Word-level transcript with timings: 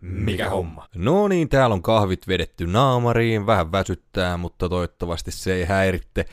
Mikä 0.00 0.50
homma? 0.50 0.88
No 0.94 1.28
niin, 1.28 1.48
täällä 1.48 1.74
on 1.74 1.82
kahvit 1.82 2.28
vedetty 2.28 2.66
naamariin, 2.66 3.46
vähän 3.46 3.72
väsyttää, 3.72 4.36
mutta 4.36 4.68
toivottavasti 4.68 5.32
se 5.32 5.54
ei 5.54 5.64
häiritte. 5.64 6.26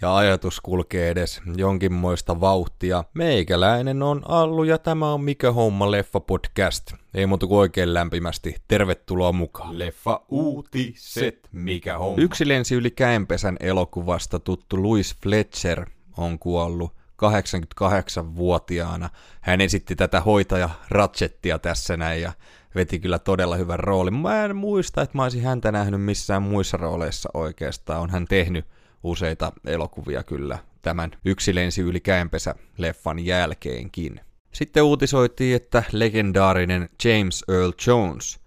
Ja 0.00 0.16
ajatus 0.16 0.60
kulkee 0.60 1.10
edes 1.10 1.40
jonkinmoista 1.56 2.40
vauhtia. 2.40 3.04
Meikäläinen 3.14 4.02
on 4.02 4.22
Allu 4.28 4.64
ja 4.64 4.78
tämä 4.78 5.12
on 5.12 5.20
Mikä 5.20 5.52
homma 5.52 5.90
leffa 5.90 6.20
podcast. 6.20 6.92
Ei 7.14 7.26
muuta 7.26 7.46
kuin 7.46 7.58
oikein 7.58 7.94
lämpimästi. 7.94 8.56
Tervetuloa 8.68 9.32
mukaan. 9.32 9.78
Leffa 9.78 10.20
uutiset. 10.28 11.48
Mikä 11.52 11.98
homma? 11.98 12.22
Yksi 12.22 12.48
lensi 12.48 12.74
yli 12.74 12.90
käenpesän 12.90 13.56
elokuvasta 13.60 14.38
tuttu 14.38 14.82
Louis 14.82 15.16
Fletcher 15.22 15.90
on 16.16 16.38
kuollut 16.38 16.99
88-vuotiaana. 17.22 19.10
Hän 19.40 19.60
esitti 19.60 19.96
tätä 19.96 20.20
hoitaja 20.20 20.70
Ratchettia 20.88 21.58
tässä 21.58 21.96
näin 21.96 22.22
ja 22.22 22.32
veti 22.74 22.98
kyllä 22.98 23.18
todella 23.18 23.56
hyvän 23.56 23.78
roolin. 23.78 24.14
Mä 24.14 24.44
en 24.44 24.56
muista, 24.56 25.02
että 25.02 25.18
mä 25.18 25.22
olisin 25.22 25.42
häntä 25.42 25.72
nähnyt 25.72 26.02
missään 26.02 26.42
muissa 26.42 26.76
rooleissa 26.76 27.30
oikeastaan. 27.34 28.00
On 28.00 28.10
hän 28.10 28.24
tehnyt 28.24 28.66
useita 29.02 29.52
elokuvia 29.66 30.22
kyllä 30.22 30.58
tämän 30.82 31.10
Yksi 31.24 31.54
lensi 31.54 31.80
yli 31.82 32.00
käenpesä 32.00 32.54
leffan 32.76 33.18
jälkeenkin. 33.18 34.20
Sitten 34.52 34.82
uutisoitiin, 34.82 35.56
että 35.56 35.82
legendaarinen 35.92 36.88
James 37.04 37.44
Earl 37.48 37.72
Jones 37.86 38.40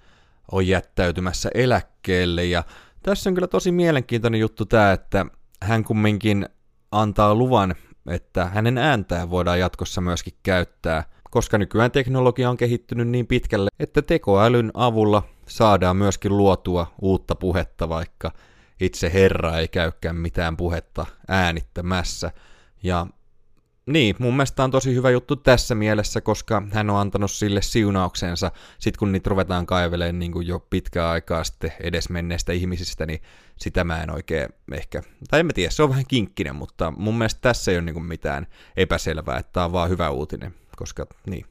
on 0.52 0.68
jättäytymässä 0.68 1.50
eläkkeelle 1.54 2.46
ja 2.46 2.64
tässä 3.04 3.30
on 3.30 3.34
kyllä 3.34 3.48
tosi 3.48 3.72
mielenkiintoinen 3.72 4.40
juttu 4.40 4.66
tämä, 4.66 4.92
että 4.92 5.26
hän 5.62 5.84
kumminkin 5.84 6.50
antaa 6.92 7.36
luvan, 7.36 7.76
että 8.08 8.46
hänen 8.46 8.78
ääntään 8.78 9.30
voidaan 9.30 9.60
jatkossa 9.60 10.02
myöskin 10.02 10.34
käyttää, 10.44 11.04
koska 11.32 11.58
nykyään 11.58 11.92
teknologia 11.92 12.50
on 12.50 12.58
kehittynyt 12.58 13.08
niin 13.08 13.28
pitkälle, 13.28 13.70
että 13.80 14.02
tekoälyn 14.02 14.72
avulla 14.74 15.24
saadaan 15.48 15.98
myöskin 15.98 16.38
luotua 16.38 16.94
uutta 17.02 17.36
puhetta, 17.36 17.90
vaikka 17.90 18.32
itse 18.80 19.14
Herra 19.14 19.58
ei 19.58 19.68
käykään 19.68 20.16
mitään 20.16 20.58
puhetta 20.58 21.06
äänittämässä. 21.28 22.32
Ja 22.84 23.08
niin, 23.86 24.16
mun 24.20 24.34
mielestä 24.34 24.64
on 24.64 24.72
tosi 24.72 24.96
hyvä 24.96 25.10
juttu 25.10 25.36
tässä 25.36 25.76
mielessä, 25.76 26.22
koska 26.22 26.64
hän 26.72 26.90
on 26.90 27.00
antanut 27.00 27.32
sille 27.32 27.62
siunauksensa. 27.62 28.52
Sitten 28.80 29.00
kun 29.00 29.12
niitä 29.12 29.30
ruvetaan 29.30 29.66
kaivelemaan 29.66 30.20
niin 30.20 30.32
kuin 30.32 30.48
jo 30.48 30.60
pitkää 30.60 31.10
aikaa 31.10 31.44
sitten 31.44 31.74
edesmenneistä 31.80 32.54
ihmisistä, 32.54 33.06
niin 33.06 33.22
sitä 33.58 33.84
mä 33.84 34.04
en 34.04 34.12
oikein 34.12 34.50
ehkä, 34.72 35.04
tai 35.30 35.40
en 35.40 35.46
mä 35.46 35.54
tiedä, 35.54 35.72
se 35.72 35.84
on 35.84 35.90
vähän 35.90 36.08
kinkkinen, 36.08 36.56
mutta 36.56 36.94
mun 36.98 37.18
mielestä 37.18 37.42
tässä 37.42 37.72
ei 37.72 37.78
ole 37.78 37.86
niin 37.86 37.94
kuin 37.94 38.06
mitään 38.06 38.48
epäselvää, 38.78 39.38
että 39.38 39.54
tämä 39.54 39.66
on 39.66 39.74
vaan 39.74 39.90
hyvä 39.90 40.10
uutinen, 40.10 40.54
koska 40.76 41.06
niin, 41.28 41.46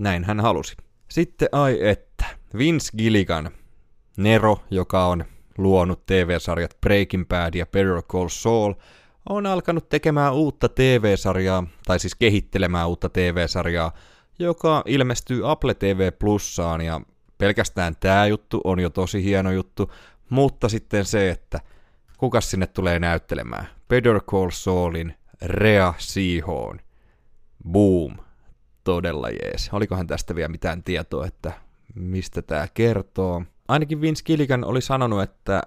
näin 0.00 0.24
hän 0.24 0.40
halusi. 0.40 0.76
Sitten 1.08 1.48
ai 1.52 1.88
että, 1.88 2.24
Vince 2.58 2.96
Gilligan, 2.98 3.50
Nero, 4.16 4.64
joka 4.70 5.06
on 5.06 5.24
luonut 5.58 6.06
TV-sarjat 6.06 6.76
Breaking 6.80 7.28
Bad 7.28 7.54
ja 7.54 7.66
Better 7.66 8.02
Call 8.02 8.28
Saul, 8.28 8.74
on 9.30 9.46
alkanut 9.46 9.88
tekemään 9.88 10.34
uutta 10.34 10.68
TV-sarjaa, 10.68 11.66
tai 11.86 11.98
siis 11.98 12.14
kehittelemään 12.14 12.88
uutta 12.88 13.08
TV-sarjaa, 13.08 13.92
joka 14.38 14.82
ilmestyy 14.86 15.50
Apple 15.50 15.74
TV 15.74 16.12
Plussaan, 16.18 16.80
ja 16.80 17.00
pelkästään 17.38 17.96
tämä 18.00 18.26
juttu 18.26 18.60
on 18.64 18.80
jo 18.80 18.90
tosi 18.90 19.24
hieno 19.24 19.52
juttu, 19.52 19.92
mutta 20.30 20.68
sitten 20.68 21.04
se, 21.04 21.30
että 21.30 21.60
kuka 22.18 22.40
sinne 22.40 22.66
tulee 22.66 22.98
näyttelemään. 22.98 23.68
Better 23.88 24.20
Call 24.20 24.50
Saulin 24.50 25.14
Rea 25.42 25.94
Seahorn. 25.98 26.80
Boom. 27.68 28.16
Todella 28.84 29.28
jees. 29.30 29.70
Olikohan 29.72 30.06
tästä 30.06 30.34
vielä 30.34 30.48
mitään 30.48 30.82
tietoa, 30.82 31.26
että 31.26 31.52
mistä 31.94 32.42
tämä 32.42 32.68
kertoo? 32.74 33.42
Ainakin 33.68 34.00
Vince 34.00 34.24
Gilligan 34.24 34.64
oli 34.64 34.80
sanonut, 34.80 35.22
että 35.22 35.62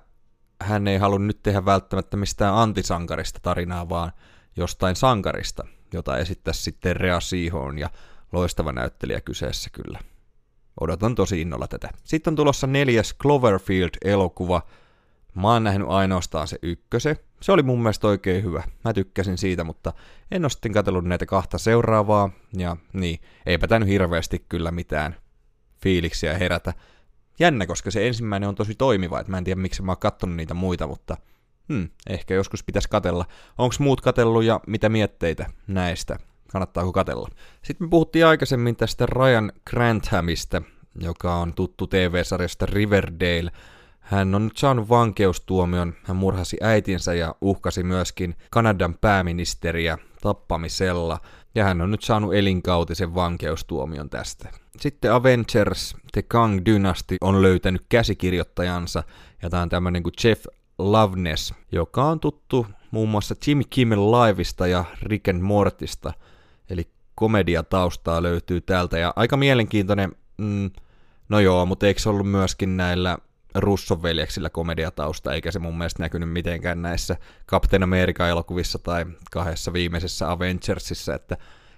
hän 0.64 0.88
ei 0.88 0.97
halunnut 0.97 1.28
nyt 1.28 1.44
tehdä 1.44 1.66
välttämättä 1.66 2.17
mistään 2.17 2.56
antisankarista 2.56 3.39
tarinaa, 3.42 3.89
vaan 3.89 4.11
jostain 4.55 4.95
sankarista, 4.95 5.64
jota 5.93 6.17
esittäisi 6.17 6.64
sitten 6.64 6.95
Rea 6.95 7.20
Seahorn 7.20 7.77
ja 7.77 7.89
loistava 8.32 8.71
näyttelijä 8.71 9.21
kyseessä 9.21 9.70
kyllä. 9.70 9.99
Odotan 10.80 11.15
tosi 11.15 11.42
innolla 11.42 11.67
tätä. 11.67 11.89
Sitten 12.04 12.32
on 12.32 12.36
tulossa 12.36 12.67
neljäs 12.67 13.15
Cloverfield-elokuva. 13.23 14.61
Mä 15.36 15.54
oon 15.54 15.64
nähnyt 15.64 15.88
ainoastaan 15.89 16.48
se 16.48 16.58
ykköse. 16.61 17.17
Se 17.42 17.52
oli 17.52 17.64
mun 17.64 17.82
mielestä 17.82 18.08
oikein 18.08 18.43
hyvä. 18.43 18.64
Mä 18.86 18.93
tykkäsin 18.93 19.38
siitä, 19.38 19.64
mutta 19.64 19.93
en 20.32 20.43
ole 20.43 20.49
sitten 20.49 20.73
katsellut 20.73 21.05
näitä 21.05 21.26
kahta 21.26 21.58
seuraavaa. 21.58 22.30
Ja 22.58 22.77
niin, 22.93 23.20
eipä 23.45 23.67
tää 23.67 23.80
nyt 23.80 23.89
hirveästi 23.89 24.45
kyllä 24.49 24.71
mitään 24.71 25.15
fiiliksiä 25.83 26.38
herätä 26.38 26.73
jännä, 27.39 27.66
koska 27.66 27.92
se 27.92 28.08
ensimmäinen 28.08 28.49
on 28.49 28.55
tosi 28.55 28.76
toimiva, 28.76 29.20
että 29.20 29.32
mä 29.32 29.38
en 29.38 29.44
tiedä 29.44 29.61
miksi 29.61 29.82
mä 29.82 29.92
oon 29.92 29.98
kattonut 29.98 30.36
niitä 30.36 30.54
muita, 30.54 30.88
mutta 30.88 31.17
hmm, 31.70 31.89
ehkä 32.10 32.33
joskus 32.33 32.64
pitäisi 32.64 32.89
katella. 32.89 33.26
Onko 33.58 33.76
muut 33.80 34.02
katellut 34.02 34.44
ja 34.44 34.60
mitä 34.67 34.89
mietteitä 34.89 35.45
näistä? 35.67 36.20
Kannattaako 36.52 36.94
katella? 36.94 37.30
Sitten 37.61 37.88
me 37.88 37.89
puhuttiin 37.89 38.26
aikaisemmin 38.26 38.76
tästä 38.76 39.05
Ryan 39.05 39.52
Granthamista, 39.70 40.61
joka 40.99 41.36
on 41.36 41.54
tuttu 41.54 41.88
TV-sarjasta 41.88 42.66
Riverdale. 42.66 43.52
Hän 44.00 44.36
on 44.36 44.44
nyt 44.44 44.58
saanut 44.58 44.89
vankeustuomion, 44.89 45.94
hän 46.04 46.15
murhasi 46.17 46.58
äitinsä 46.61 47.14
ja 47.14 47.36
uhkasi 47.42 47.83
myöskin 47.83 48.36
Kanadan 48.50 48.94
pääministeriä 48.94 49.98
tappamisella, 50.21 51.20
ja 51.55 51.64
hän 51.64 51.81
on 51.81 51.91
nyt 51.91 52.03
saanut 52.03 52.36
elinkautisen 52.36 53.15
vankeustuomion 53.15 54.09
tästä. 54.09 54.49
Sitten 54.80 55.14
Avengers 55.14 55.95
The 56.11 56.21
Kang 56.21 56.61
Dynasty 56.65 57.17
on 57.21 57.41
löytänyt 57.41 57.86
käsikirjoittajansa, 57.89 59.03
ja 59.41 59.49
tämä 59.49 59.64
on 59.64 59.69
tämmöinen 59.69 60.03
kuin 60.03 60.14
Jeff 60.23 60.45
Loveness, 60.77 61.53
joka 61.71 62.03
on 62.03 62.19
tuttu 62.19 62.67
muun 62.91 63.09
muassa 63.09 63.36
Jimmy 63.47 63.64
Kimmel 63.69 64.11
Liveista 64.11 64.67
ja 64.67 64.86
Rick 65.02 65.27
and 65.27 65.41
Mortista, 65.41 66.14
eli 66.69 66.87
komediataustaa 67.15 68.23
löytyy 68.23 68.61
täältä, 68.61 68.97
ja 68.99 69.14
aika 69.15 69.37
mielenkiintoinen, 69.37 70.11
mm, 70.37 70.71
no 71.30 71.39
joo, 71.39 71.65
mutta 71.65 71.87
eikö 71.87 72.09
ollut 72.09 72.31
myöskin 72.31 72.77
näillä 72.77 73.17
Russon 73.55 74.03
veljeksillä 74.03 74.49
komediatausta, 74.49 75.33
eikä 75.33 75.52
se 75.52 75.59
mun 75.59 75.77
mielestä 75.77 76.03
näkynyt 76.03 76.30
mitenkään 76.30 76.81
näissä 76.81 77.15
Captain 77.47 77.83
America-elokuvissa 77.83 78.80
tai 78.80 79.05
kahdessa 79.31 79.73
viimeisessä 79.73 80.31
Avengersissa, 80.31 81.15
että 81.15 81.37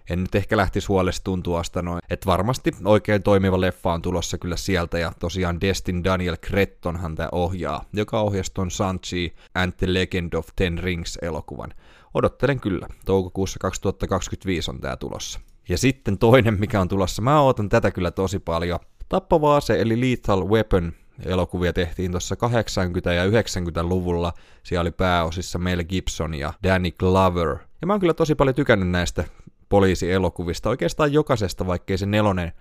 en 0.10 0.20
nyt 0.20 0.36
ehkä 0.36 0.58
lähtisi 0.58 0.88
huolestumaan 0.88 1.44
tuosta 1.44 1.82
noin. 1.82 2.02
Et 2.10 2.26
varmasti 2.26 2.72
oikein 2.86 3.24
toimiva 3.24 3.62
leffa 3.62 3.94
on 3.94 4.02
tulossa 4.02 4.38
kyllä 4.38 4.58
sieltä, 4.58 5.00
ja 5.00 5.12
tosiaan 5.20 5.62
Destin 5.62 6.04
Daniel 6.04 6.38
Crettonhan 6.38 7.16
tämä 7.16 7.30
ohjaa, 7.32 7.86
joka 7.94 8.22
ohjasi 8.22 8.52
ton 8.54 8.72
Sanchi 8.72 9.36
and 9.56 9.72
the 9.72 9.94
Legend 9.94 10.34
of 10.34 10.48
Ten 10.56 10.80
Rings-elokuvan. 10.80 11.74
Odottelen 12.14 12.60
kyllä, 12.60 12.88
toukokuussa 13.06 13.60
2025 13.60 14.72
on 14.72 14.82
tää 14.82 14.98
tulossa. 14.98 15.40
Ja 15.70 15.78
sitten 15.78 16.18
toinen, 16.18 16.60
mikä 16.60 16.82
on 16.82 16.88
tulossa, 16.88 17.22
mä 17.22 17.42
ootan 17.42 17.70
tätä 17.70 17.92
kyllä 17.92 18.12
tosi 18.12 18.40
paljon. 18.40 18.80
Tappava 19.10 19.56
ase 19.56 19.82
eli 19.82 20.12
Lethal 20.12 20.50
Weapon 20.50 20.94
elokuvia 21.26 21.74
tehtiin 21.74 22.12
tuossa 22.12 22.36
80- 22.36 23.10
ja 23.10 23.26
90-luvulla. 23.26 24.34
Siellä 24.64 24.82
oli 24.82 24.92
pääosissa 24.92 25.60
Mel 25.60 25.84
Gibson 25.84 26.34
ja 26.34 26.54
Danny 26.64 26.92
Glover. 26.92 27.58
Ja 27.82 27.88
mä 27.88 27.94
oon 27.94 28.00
kyllä 28.00 28.14
tosi 28.14 28.36
paljon 28.36 28.56
tykännyt 28.56 28.90
näistä 28.90 29.24
poliisielokuvista, 29.70 30.70
oikeastaan 30.70 31.14
jokaisesta, 31.14 31.68
vaikkei 31.68 31.98
se 31.98 32.06
nelonen 32.06 32.52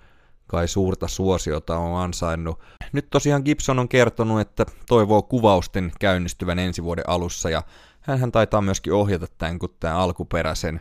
kai 0.46 0.68
suurta 0.68 1.08
suosiota 1.08 1.76
on 1.76 2.00
ansainnut. 2.00 2.60
Nyt 2.92 3.10
tosiaan 3.10 3.42
Gibson 3.44 3.78
on 3.78 3.88
kertonut, 3.88 4.40
että 4.40 4.66
toivoo 4.88 5.22
kuvausten 5.22 5.92
käynnistyvän 6.00 6.58
ensi 6.58 6.84
vuoden 6.84 7.08
alussa, 7.08 7.50
ja 7.50 7.62
hän 8.00 8.32
taitaa 8.32 8.62
myöskin 8.62 8.92
ohjata 8.92 9.26
tämän, 9.38 9.58
kun 9.58 9.74
tämä 9.80 9.96
alkuperäisen 9.96 10.80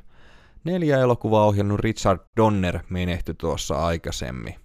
neljä 0.63 0.99
elokuvaa 0.99 1.45
ohjannut 1.45 1.79
Richard 1.79 2.19
Donner 2.37 2.79
menehtyi 2.89 3.35
tuossa 3.35 3.75
aikaisemmin. 3.75 4.55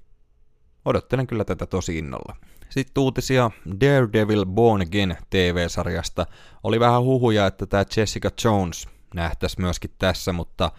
Odottelen 0.84 1.26
kyllä 1.26 1.44
tätä 1.44 1.66
tosi 1.66 1.98
innolla. 1.98 2.36
Sitten 2.68 3.02
uutisia 3.02 3.50
Daredevil 3.80 4.46
Born 4.46 4.82
Again 4.82 5.16
TV-sarjasta. 5.30 6.26
Oli 6.64 6.80
vähän 6.80 7.02
huhuja, 7.02 7.46
että 7.46 7.66
tämä 7.66 7.84
Jessica 7.96 8.30
Jones 8.44 8.88
nähtäisi 9.14 9.60
myöskin 9.60 9.90
tässä, 9.98 10.32
mutta 10.32 10.72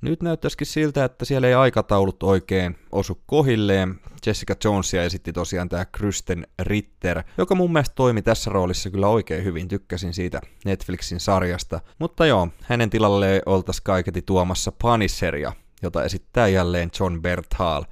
nyt 0.00 0.22
näyttäisikin 0.22 0.66
siltä, 0.66 1.04
että 1.04 1.24
siellä 1.24 1.48
ei 1.48 1.54
aikataulut 1.54 2.22
oikein 2.22 2.78
osu 2.92 3.22
kohilleen. 3.26 4.00
Jessica 4.26 4.54
Jonesia 4.64 5.04
esitti 5.04 5.32
tosiaan 5.32 5.68
tämä 5.68 5.84
Kristen 5.84 6.46
Ritter, 6.58 7.22
joka 7.38 7.54
mun 7.54 7.72
mielestä 7.72 7.94
toimi 7.94 8.22
tässä 8.22 8.50
roolissa 8.50 8.90
kyllä 8.90 9.08
oikein 9.08 9.44
hyvin, 9.44 9.68
tykkäsin 9.68 10.14
siitä 10.14 10.40
Netflixin 10.64 11.20
sarjasta. 11.20 11.80
Mutta 11.98 12.26
joo, 12.26 12.48
hänen 12.62 12.90
tilalle 12.90 13.42
oltaisiin 13.46 13.84
kaiketi 13.84 14.22
tuomassa 14.22 14.72
Punisheria, 14.72 15.52
jota 15.82 16.04
esittää 16.04 16.48
jälleen 16.48 16.90
John 17.00 17.22
Berthal, 17.22 17.84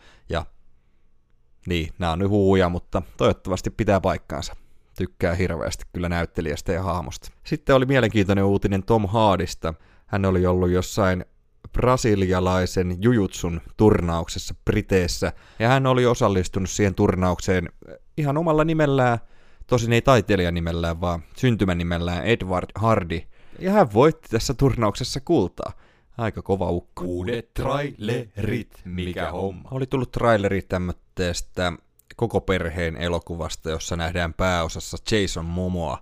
niin, 1.66 1.92
nämä 1.98 2.12
on 2.12 2.18
nyt 2.18 2.28
huuja, 2.28 2.68
mutta 2.68 3.02
toivottavasti 3.16 3.70
pitää 3.70 4.00
paikkaansa. 4.00 4.56
Tykkää 4.98 5.34
hirveästi 5.34 5.84
kyllä 5.92 6.08
näyttelijästä 6.08 6.72
ja 6.72 6.82
hahmosta. 6.82 7.30
Sitten 7.44 7.76
oli 7.76 7.86
mielenkiintoinen 7.86 8.44
uutinen 8.44 8.82
Tom 8.82 9.08
Hardista. 9.08 9.74
Hän 10.06 10.24
oli 10.24 10.46
ollut 10.46 10.70
jossain 10.70 11.24
brasilialaisen 11.72 12.96
jujutsun 13.02 13.60
turnauksessa 13.76 14.54
Briteessä, 14.64 15.32
ja 15.58 15.68
hän 15.68 15.86
oli 15.86 16.06
osallistunut 16.06 16.70
siihen 16.70 16.94
turnaukseen 16.94 17.68
ihan 18.16 18.36
omalla 18.36 18.64
nimellään, 18.64 19.18
tosin 19.66 19.92
ei 19.92 20.02
taiteilijanimellään, 20.02 21.00
vaan 21.00 21.22
syntymänimellään 21.36 22.24
Edward 22.24 22.70
Hardy, 22.74 23.20
ja 23.58 23.72
hän 23.72 23.92
voitti 23.92 24.28
tässä 24.28 24.54
turnauksessa 24.54 25.20
kultaa. 25.20 25.72
Aika 26.18 26.42
kova 26.42 26.70
ukko. 26.70 27.04
Uudet 27.04 27.54
trailerit, 27.54 28.82
mikä 28.84 29.30
homma. 29.30 29.68
Oli 29.70 29.86
tullut 29.86 30.12
traileri 30.12 30.62
tämmöistä 31.20 31.72
koko 32.16 32.40
perheen 32.40 32.96
elokuvasta, 32.96 33.70
jossa 33.70 33.96
nähdään 33.96 34.34
pääosassa 34.34 34.96
Jason 35.10 35.44
Momoa. 35.44 35.98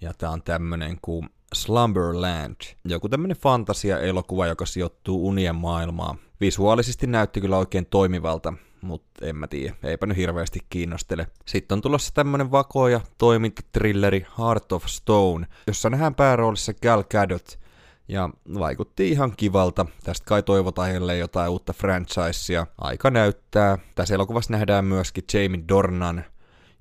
Ja 0.00 0.14
tää 0.14 0.30
on 0.30 0.42
tämmönen 0.42 0.98
kuin 1.02 1.28
Slumberland, 1.54 2.56
joku 2.84 3.08
tämmönen 3.08 3.36
fantasia-elokuva, 3.36 4.46
joka 4.46 4.66
sijoittuu 4.66 5.28
unien 5.28 5.54
maailmaan. 5.54 6.18
Visuaalisesti 6.40 7.06
näytti 7.06 7.40
kyllä 7.40 7.58
oikein 7.58 7.86
toimivalta, 7.86 8.52
mutta 8.80 9.26
en 9.26 9.36
mä 9.36 9.46
tiedä, 9.46 9.74
eipä 9.82 10.06
nyt 10.06 10.16
hirveästi 10.16 10.60
kiinnostele. 10.70 11.26
Sitten 11.46 11.76
on 11.76 11.82
tulossa 11.82 12.14
tämmönen 12.14 12.50
vakoja 12.50 13.00
toimintatrilleri 13.18 14.26
Heart 14.38 14.72
of 14.72 14.86
Stone, 14.86 15.46
jossa 15.66 15.90
nähdään 15.90 16.14
pääroolissa 16.14 16.72
Gal 16.74 17.04
Gadot, 17.10 17.58
ja 18.10 18.30
vaikutti 18.58 19.08
ihan 19.08 19.32
kivalta. 19.36 19.86
Tästä 20.04 20.26
kai 20.26 20.42
toivotaan 20.42 20.90
heille 20.90 21.16
jotain 21.16 21.50
uutta 21.50 21.72
franchisea. 21.72 22.66
Aika 22.78 23.10
näyttää. 23.10 23.78
Tässä 23.94 24.14
elokuvassa 24.14 24.52
nähdään 24.52 24.84
myöskin 24.84 25.24
Jamie 25.34 25.64
Dornan. 25.68 26.24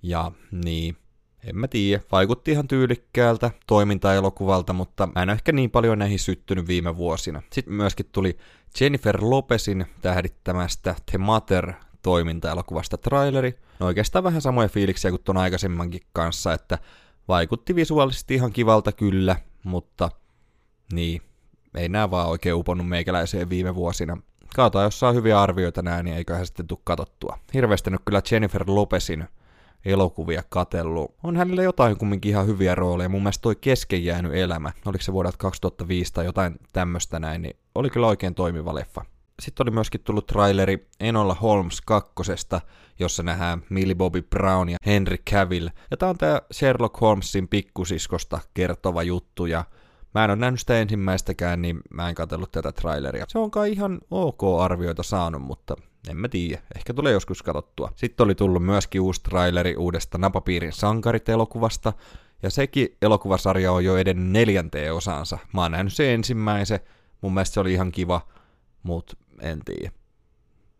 Ja 0.03 0.31
niin, 0.51 0.97
en 1.43 1.57
mä 1.57 1.67
tiedä, 1.67 2.03
vaikutti 2.11 2.51
ihan 2.51 2.67
tyylikkäältä 2.67 3.51
toimintaelokuvalta, 3.67 4.73
mutta 4.73 5.07
mä 5.15 5.23
en 5.23 5.29
ehkä 5.29 5.51
niin 5.51 5.71
paljon 5.71 5.99
näihin 5.99 6.19
syttynyt 6.19 6.67
viime 6.67 6.97
vuosina. 6.97 7.41
Sitten 7.51 7.73
myöskin 7.73 8.05
tuli 8.11 8.37
Jennifer 8.79 9.17
Lopezin 9.21 9.85
tähdittämästä 10.01 10.95
The 11.11 11.17
Matter 11.17 11.73
toimintaelokuvasta 12.01 12.97
traileri. 12.97 13.59
No 13.79 13.85
oikeastaan 13.85 14.23
vähän 14.23 14.41
samoja 14.41 14.69
fiiliksiä 14.69 15.11
kuin 15.11 15.23
ton 15.23 15.37
aikaisemmankin 15.37 16.01
kanssa, 16.13 16.53
että 16.53 16.77
vaikutti 17.27 17.75
visuaalisesti 17.75 18.35
ihan 18.35 18.53
kivalta 18.53 18.91
kyllä, 18.91 19.35
mutta 19.63 20.11
niin, 20.93 21.21
ei 21.77 21.89
nää 21.89 22.11
vaan 22.11 22.29
oikein 22.29 22.55
uponnut 22.55 22.87
meikäläiseen 22.87 23.49
viime 23.49 23.75
vuosina. 23.75 24.17
Kaata, 24.55 24.83
jos 24.83 24.99
saa 24.99 25.11
hyviä 25.11 25.41
arvioita 25.41 25.81
nää, 25.81 26.03
niin 26.03 26.15
eiköhän 26.15 26.45
sitten 26.45 26.67
tuu 26.67 26.81
katottua. 26.83 27.39
Hirveästi 27.53 27.89
nyt 27.89 28.01
kyllä 28.05 28.21
Jennifer 28.31 28.63
Lopezin 28.67 29.27
elokuvia 29.85 30.43
katellut. 30.49 31.15
On 31.23 31.35
hänellä 31.35 31.63
jotain 31.63 31.97
kumminkin 31.97 32.29
ihan 32.29 32.47
hyviä 32.47 32.75
rooleja. 32.75 33.09
Mun 33.09 33.21
mielestä 33.21 33.41
toi 33.41 33.55
kesken 33.55 34.05
jäänyt 34.05 34.33
elämä, 34.33 34.71
oliko 34.85 35.01
se 35.01 35.13
vuodelta 35.13 35.37
2005 35.37 36.13
tai 36.13 36.25
jotain 36.25 36.55
tämmöstä 36.73 37.19
näin, 37.19 37.41
niin 37.41 37.57
oli 37.75 37.89
kyllä 37.89 38.07
oikein 38.07 38.35
toimiva 38.35 38.75
leffa. 38.75 39.05
Sitten 39.41 39.63
oli 39.63 39.71
myöskin 39.71 40.01
tullut 40.03 40.27
traileri 40.27 40.87
Enolla 40.99 41.33
Holmes 41.33 41.81
kakkosesta, 41.81 42.61
jossa 42.99 43.23
nähdään 43.23 43.63
Millie 43.69 43.95
Bobby 43.95 44.21
Brown 44.21 44.69
ja 44.69 44.77
Henry 44.85 45.17
Cavill. 45.17 45.69
Ja 45.91 45.97
tää 45.97 46.09
on 46.09 46.17
tää 46.17 46.41
Sherlock 46.53 47.01
Holmesin 47.01 47.47
pikkusiskosta 47.47 48.39
kertova 48.53 49.03
juttu, 49.03 49.45
ja 49.45 49.65
Mä 50.15 50.23
en 50.23 50.29
ole 50.29 50.35
nähnyt 50.35 50.59
sitä 50.59 50.79
ensimmäistäkään, 50.79 51.61
niin 51.61 51.81
mä 51.93 52.09
en 52.09 52.15
katsellut 52.15 52.51
tätä 52.51 52.71
traileria. 52.71 53.25
Se 53.27 53.39
on 53.39 53.51
kai 53.51 53.71
ihan 53.71 53.99
ok 54.11 54.41
arvioita 54.59 55.03
saanut, 55.03 55.41
mutta 55.41 55.75
en 56.09 56.17
mä 56.17 56.27
tiedä. 56.27 56.61
Ehkä 56.75 56.93
tulee 56.93 57.13
joskus 57.13 57.43
katsottua. 57.43 57.91
Sitten 57.95 58.23
oli 58.23 58.35
tullut 58.35 58.65
myöskin 58.65 59.01
uusi 59.01 59.23
traileri 59.23 59.75
uudesta 59.75 60.17
Napapiirin 60.17 60.73
sankarit-elokuvasta, 60.73 61.93
ja 62.43 62.49
sekin 62.49 62.97
elokuvasarja 63.01 63.71
on 63.71 63.85
jo 63.85 63.97
edennyt 63.97 64.31
neljänteen 64.31 64.93
osaansa. 64.93 65.37
Mä 65.53 65.61
oon 65.61 65.71
nähnyt 65.71 65.93
se 65.93 66.13
ensimmäisen, 66.13 66.79
mun 67.21 67.33
mielestä 67.33 67.53
se 67.53 67.59
oli 67.59 67.73
ihan 67.73 67.91
kiva, 67.91 68.21
mutta 68.83 69.17
en 69.41 69.59
tiedä. 69.65 69.91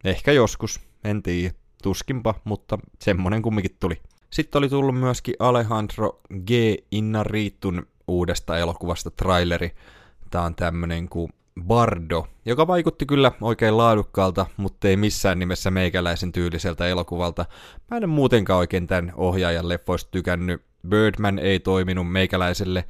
Ehkä 0.03 0.31
joskus, 0.31 0.79
en 1.03 1.23
tiedä. 1.23 1.53
Tuskinpa, 1.83 2.35
mutta 2.43 2.77
semmonen 2.99 3.41
kumminkin 3.41 3.77
tuli. 3.79 4.01
Sitten 4.29 4.59
oli 4.59 4.69
tullut 4.69 4.99
myöskin 4.99 5.35
Alejandro 5.39 6.21
G. 6.45 6.49
Innaritun 6.91 7.87
uudesta 8.09 8.57
elokuvasta 8.57 9.11
traileri. 9.11 9.71
Tää 10.29 10.41
on 10.41 10.56
tämmönen 10.56 11.09
kuin 11.09 11.33
Bardo, 11.63 12.27
joka 12.45 12.67
vaikutti 12.67 13.06
kyllä 13.06 13.31
oikein 13.41 13.77
laadukkaalta, 13.77 14.45
mutta 14.57 14.88
ei 14.88 14.97
missään 14.97 15.39
nimessä 15.39 15.71
meikäläisen 15.71 16.31
tyyliseltä 16.31 16.88
elokuvalta. 16.88 17.45
Mä 17.91 17.97
en 17.97 18.09
muutenkaan 18.09 18.59
oikein 18.59 18.88
tämän 18.88 19.13
ohjaajan 19.15 19.69
leffoista 19.69 20.11
tykännyt. 20.11 20.61
Birdman 20.88 21.39
ei 21.39 21.59
toiminut 21.59 22.11
meikäläiselle, 22.11 22.85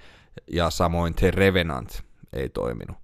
ja 0.51 0.69
samoin 0.69 1.13
The 1.15 1.31
Revenant 1.31 2.03
ei 2.33 2.49
toiminut. 2.49 2.97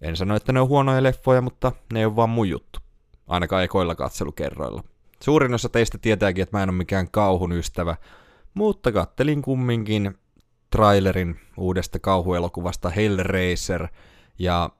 En 0.00 0.16
sano, 0.16 0.36
että 0.36 0.52
ne 0.52 0.60
on 0.60 0.68
huonoja 0.68 1.02
leffoja, 1.02 1.40
mutta 1.40 1.72
ne 1.92 2.06
on 2.06 2.16
vaan 2.16 2.30
mun 2.30 2.48
juttu. 2.48 2.78
Ainakaan 3.26 3.64
ekoilla 3.64 3.94
katselukerroilla. 3.94 4.84
Suurin 5.22 5.54
osa 5.54 5.68
teistä 5.68 5.98
tietääkin, 5.98 6.42
että 6.42 6.56
mä 6.56 6.62
en 6.62 6.70
ole 6.70 6.76
mikään 6.76 7.10
kauhun 7.10 7.52
ystävä, 7.52 7.96
mutta 8.54 8.92
kattelin 8.92 9.42
kumminkin 9.42 10.18
trailerin 10.70 11.40
uudesta 11.56 11.98
kauhuelokuvasta 11.98 12.90
Hellraiser, 12.90 13.88
ja 14.38 14.70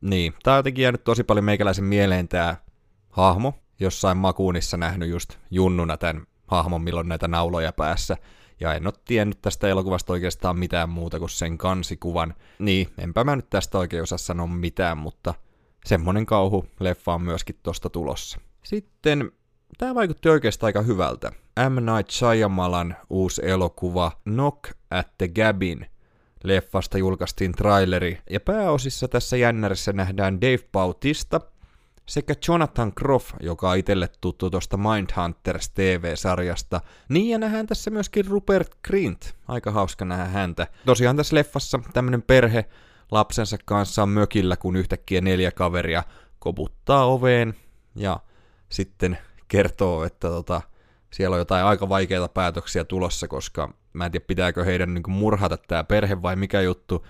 niin, 0.00 0.34
tää 0.42 0.54
on 0.54 0.58
jotenkin 0.58 0.82
jäänyt 0.82 1.04
tosi 1.04 1.24
paljon 1.24 1.44
meikäläisen 1.44 1.84
mieleen 1.84 2.28
tää 2.28 2.56
hahmo, 3.10 3.54
jossain 3.80 4.16
makuunissa 4.16 4.76
nähnyt 4.76 5.08
just 5.08 5.38
junnuna 5.50 5.96
tämän 5.96 6.26
hahmon, 6.46 6.82
milloin 6.82 7.08
näitä 7.08 7.28
nauloja 7.28 7.72
päässä, 7.72 8.16
ja 8.60 8.74
en 8.74 8.86
ole 8.86 8.94
tiennyt 9.04 9.42
tästä 9.42 9.68
elokuvasta 9.68 10.12
oikeastaan 10.12 10.58
mitään 10.58 10.88
muuta 10.88 11.18
kuin 11.18 11.30
sen 11.30 11.58
kansikuvan. 11.58 12.34
Niin, 12.58 12.88
enpä 12.98 13.24
mä 13.24 13.36
nyt 13.36 13.50
tästä 13.50 13.78
oikein 13.78 14.02
osaa 14.02 14.18
sanoa 14.18 14.46
mitään, 14.46 14.98
mutta 14.98 15.34
semmonen 15.84 16.26
kauhu 16.26 16.66
leffa 16.80 17.14
on 17.14 17.22
myöskin 17.22 17.58
tosta 17.62 17.90
tulossa. 17.90 18.40
Sitten 18.62 19.32
tämä 19.78 19.94
vaikutti 19.94 20.28
oikeastaan 20.28 20.68
aika 20.68 20.82
hyvältä. 20.82 21.32
M. 21.68 21.94
Night 21.94 22.10
Shyamalan 22.10 22.96
uusi 23.10 23.42
elokuva 23.44 24.12
Knock 24.24 24.70
at 24.90 25.08
the 25.18 25.28
Gabin 25.28 25.86
leffasta 26.44 26.98
julkaistiin 26.98 27.52
traileri, 27.52 28.18
ja 28.30 28.40
pääosissa 28.40 29.08
tässä 29.08 29.36
jännärissä 29.36 29.92
nähdään 29.92 30.40
Dave 30.40 30.68
Bautista 30.72 31.40
sekä 32.06 32.34
Jonathan 32.48 32.92
Groff, 32.96 33.32
joka 33.40 33.70
on 33.70 33.76
itselle 33.76 34.08
tuttu 34.20 34.50
tuosta 34.50 34.76
Mindhunters 34.76 35.70
TV-sarjasta. 35.70 36.80
Niin, 37.08 37.30
ja 37.30 37.38
nähdään 37.38 37.66
tässä 37.66 37.90
myöskin 37.90 38.26
Rupert 38.26 38.74
Grint. 38.84 39.34
Aika 39.48 39.70
hauska 39.70 40.04
nähdä 40.04 40.24
häntä. 40.24 40.66
Tosiaan 40.86 41.16
tässä 41.16 41.36
leffassa 41.36 41.80
tämmönen 41.92 42.22
perhe 42.22 42.64
lapsensa 43.10 43.56
kanssa 43.64 44.02
on 44.02 44.08
mökillä, 44.08 44.56
kun 44.56 44.76
yhtäkkiä 44.76 45.20
neljä 45.20 45.50
kaveria 45.50 46.02
koputtaa 46.38 47.06
oveen, 47.06 47.54
ja 47.94 48.20
sitten 48.68 49.18
kertoo, 49.52 50.04
että 50.04 50.28
tota, 50.28 50.62
siellä 51.12 51.34
on 51.34 51.40
jotain 51.40 51.64
aika 51.64 51.88
vaikeita 51.88 52.28
päätöksiä 52.28 52.84
tulossa, 52.84 53.28
koska 53.28 53.74
mä 53.92 54.06
en 54.06 54.12
tiedä 54.12 54.24
pitääkö 54.28 54.64
heidän 54.64 54.94
niin 54.94 55.02
murhata 55.10 55.56
tämä 55.56 55.84
perhe 55.84 56.22
vai 56.22 56.36
mikä 56.36 56.60
juttu, 56.60 57.06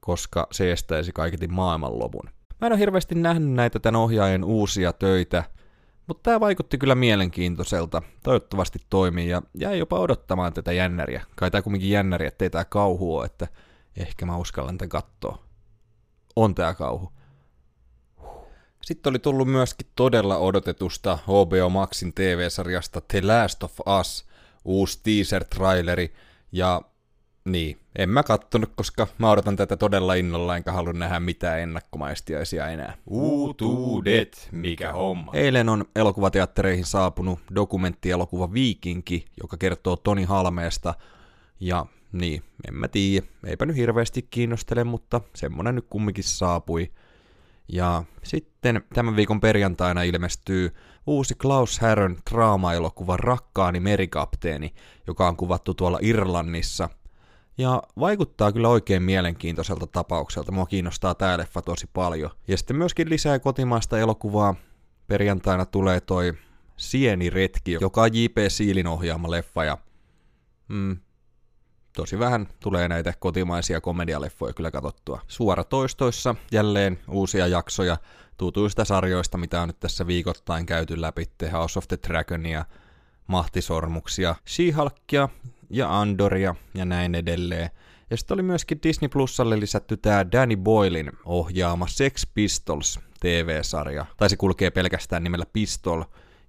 koska 0.00 0.46
se 0.52 0.72
estäisi 0.72 1.12
kaiketi 1.12 1.48
maailmanlopun. 1.48 2.30
Mä 2.60 2.66
en 2.66 2.72
ole 2.72 2.80
hirveästi 2.80 3.14
nähnyt 3.14 3.52
näitä 3.52 3.78
tämän 3.78 4.00
ohjaajan 4.00 4.44
uusia 4.44 4.92
töitä, 4.92 5.44
mutta 6.06 6.22
tämä 6.22 6.40
vaikutti 6.40 6.78
kyllä 6.78 6.94
mielenkiintoiselta. 6.94 8.02
Toivottavasti 8.22 8.78
toimii 8.90 9.28
ja 9.28 9.42
jäi 9.54 9.78
jopa 9.78 9.98
odottamaan 9.98 10.52
tätä 10.52 10.72
jännäriä. 10.72 11.24
Kai 11.36 11.50
tää 11.50 11.62
kumminkin 11.62 11.90
jännäri, 11.90 12.26
ettei 12.26 12.50
tää 12.50 12.64
kauhu 12.64 13.16
ole, 13.16 13.26
että 13.26 13.48
ehkä 13.96 14.26
mä 14.26 14.36
uskallan 14.36 14.78
tätä 14.78 14.88
katsoa. 14.88 15.38
On 16.36 16.54
tää 16.54 16.74
kauhu. 16.74 17.12
Sitten 18.82 19.10
oli 19.10 19.18
tullut 19.18 19.48
myöskin 19.48 19.86
todella 19.96 20.36
odotetusta 20.36 21.18
HBO 21.22 21.68
Maxin 21.68 22.12
TV-sarjasta 22.12 23.00
The 23.00 23.20
Last 23.22 23.62
of 23.62 23.78
Us, 24.00 24.24
uusi 24.64 25.00
teaser-traileri, 25.02 26.14
ja 26.52 26.82
niin, 27.44 27.78
en 27.98 28.08
mä 28.08 28.22
kattonut, 28.22 28.72
koska 28.76 29.06
mä 29.18 29.30
odotan 29.30 29.56
tätä 29.56 29.76
todella 29.76 30.14
innolla, 30.14 30.56
enkä 30.56 30.72
halua 30.72 30.92
nähdä 30.92 31.20
mitään 31.20 31.60
ennakkomaistiaisia 31.60 32.68
enää. 32.68 32.96
Uutuudet, 33.06 34.48
mikä 34.52 34.92
homma. 34.92 35.32
Eilen 35.34 35.68
on 35.68 35.84
elokuvateattereihin 35.96 36.84
saapunut 36.84 37.38
dokumenttielokuva 37.54 38.52
Viikinki, 38.52 39.26
joka 39.42 39.56
kertoo 39.56 39.96
Toni 39.96 40.24
Halmeesta, 40.24 40.94
ja 41.60 41.86
niin, 42.12 42.42
en 42.68 42.74
mä 42.74 42.88
tiedä, 42.88 43.26
eipä 43.46 43.66
nyt 43.66 43.76
hirveästi 43.76 44.22
kiinnostele, 44.30 44.84
mutta 44.84 45.20
semmonen 45.34 45.74
nyt 45.74 45.86
kumminkin 45.90 46.24
saapui. 46.24 46.90
Ja 47.72 48.04
sitten 48.22 48.82
tämän 48.94 49.16
viikon 49.16 49.40
perjantaina 49.40 50.02
ilmestyy 50.02 50.74
uusi 51.06 51.34
Klaus 51.34 51.78
Härön 51.80 52.16
draama-elokuva 52.30 53.16
Rakkaani 53.16 53.80
merikapteeni, 53.80 54.74
joka 55.06 55.28
on 55.28 55.36
kuvattu 55.36 55.74
tuolla 55.74 55.98
Irlannissa. 56.02 56.88
Ja 57.58 57.82
vaikuttaa 57.98 58.52
kyllä 58.52 58.68
oikein 58.68 59.02
mielenkiintoiselta 59.02 59.86
tapaukselta. 59.86 60.52
Mua 60.52 60.66
kiinnostaa 60.66 61.14
tää 61.14 61.38
leffa 61.38 61.62
tosi 61.62 61.86
paljon. 61.92 62.30
Ja 62.48 62.56
sitten 62.56 62.76
myöskin 62.76 63.10
lisää 63.10 63.38
kotimaista 63.38 63.98
elokuvaa. 63.98 64.54
Perjantaina 65.06 65.66
tulee 65.66 66.00
toi 66.00 66.32
Sieni 66.76 67.30
retki, 67.30 67.72
joka 67.80 68.02
on 68.02 68.10
J.P. 68.12 68.36
Siilin 68.48 68.86
ohjaama 68.86 69.30
leffa. 69.30 69.64
Ja 69.64 69.78
mm, 70.68 70.96
tosi 72.00 72.18
vähän 72.18 72.48
tulee 72.60 72.88
näitä 72.88 73.14
kotimaisia 73.18 73.80
komedialeffoja 73.80 74.52
kyllä 74.52 74.70
katsottua. 74.70 75.20
Suoratoistoissa 75.28 76.34
jälleen 76.52 76.98
uusia 77.08 77.46
jaksoja 77.46 77.96
tutuista 78.36 78.84
sarjoista, 78.84 79.38
mitä 79.38 79.62
on 79.62 79.68
nyt 79.68 79.80
tässä 79.80 80.06
viikoittain 80.06 80.66
käyty 80.66 81.00
läpi, 81.00 81.24
House 81.52 81.78
of 81.78 81.88
the 81.88 81.98
Dragonia, 82.08 82.64
Mahtisormuksia, 83.26 84.34
She-Hulkia 84.48 85.28
ja 85.70 86.00
Andoria 86.00 86.54
ja 86.74 86.84
näin 86.84 87.14
edelleen. 87.14 87.70
Ja 88.10 88.16
sitten 88.16 88.34
oli 88.34 88.42
myöskin 88.42 88.80
Disney 88.82 89.08
Plusalle 89.08 89.60
lisätty 89.60 89.96
tämä 89.96 90.32
Danny 90.32 90.56
Boylin 90.56 91.12
ohjaama 91.24 91.86
Sex 91.86 92.26
Pistols 92.34 93.00
TV-sarja. 93.20 94.06
Tai 94.16 94.30
se 94.30 94.36
kulkee 94.36 94.70
pelkästään 94.70 95.24
nimellä 95.24 95.46
Pistol. 95.52 96.02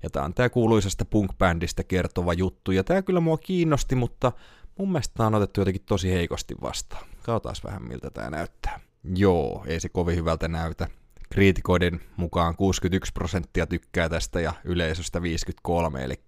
Ja 0.03 0.09
tää 0.09 0.23
on 0.23 0.33
tää 0.33 0.49
kuuluisesta 0.49 1.05
punk-bändistä 1.05 1.83
kertova 1.83 2.33
juttu. 2.33 2.71
Ja 2.71 2.83
tää 2.83 3.01
kyllä 3.01 3.19
mua 3.19 3.37
kiinnosti, 3.37 3.95
mutta 3.95 4.31
mun 4.77 4.91
mielestä 4.91 5.13
tää 5.17 5.27
on 5.27 5.35
otettu 5.35 5.61
jotenkin 5.61 5.83
tosi 5.85 6.11
heikosti 6.11 6.55
vastaan. 6.61 7.05
Katsotaan 7.23 7.55
vähän 7.63 7.83
miltä 7.83 8.09
tää 8.09 8.29
näyttää. 8.29 8.79
Joo, 9.15 9.63
ei 9.67 9.79
se 9.79 9.89
kovin 9.89 10.15
hyvältä 10.15 10.47
näytä. 10.47 10.87
Kriitikoiden 11.29 12.01
mukaan 12.17 12.55
61 12.55 13.13
prosenttia 13.13 13.67
tykkää 13.67 14.09
tästä 14.09 14.39
ja 14.41 14.53
yleisöstä 14.63 15.21
53, 15.21 16.03
eli 16.03 16.23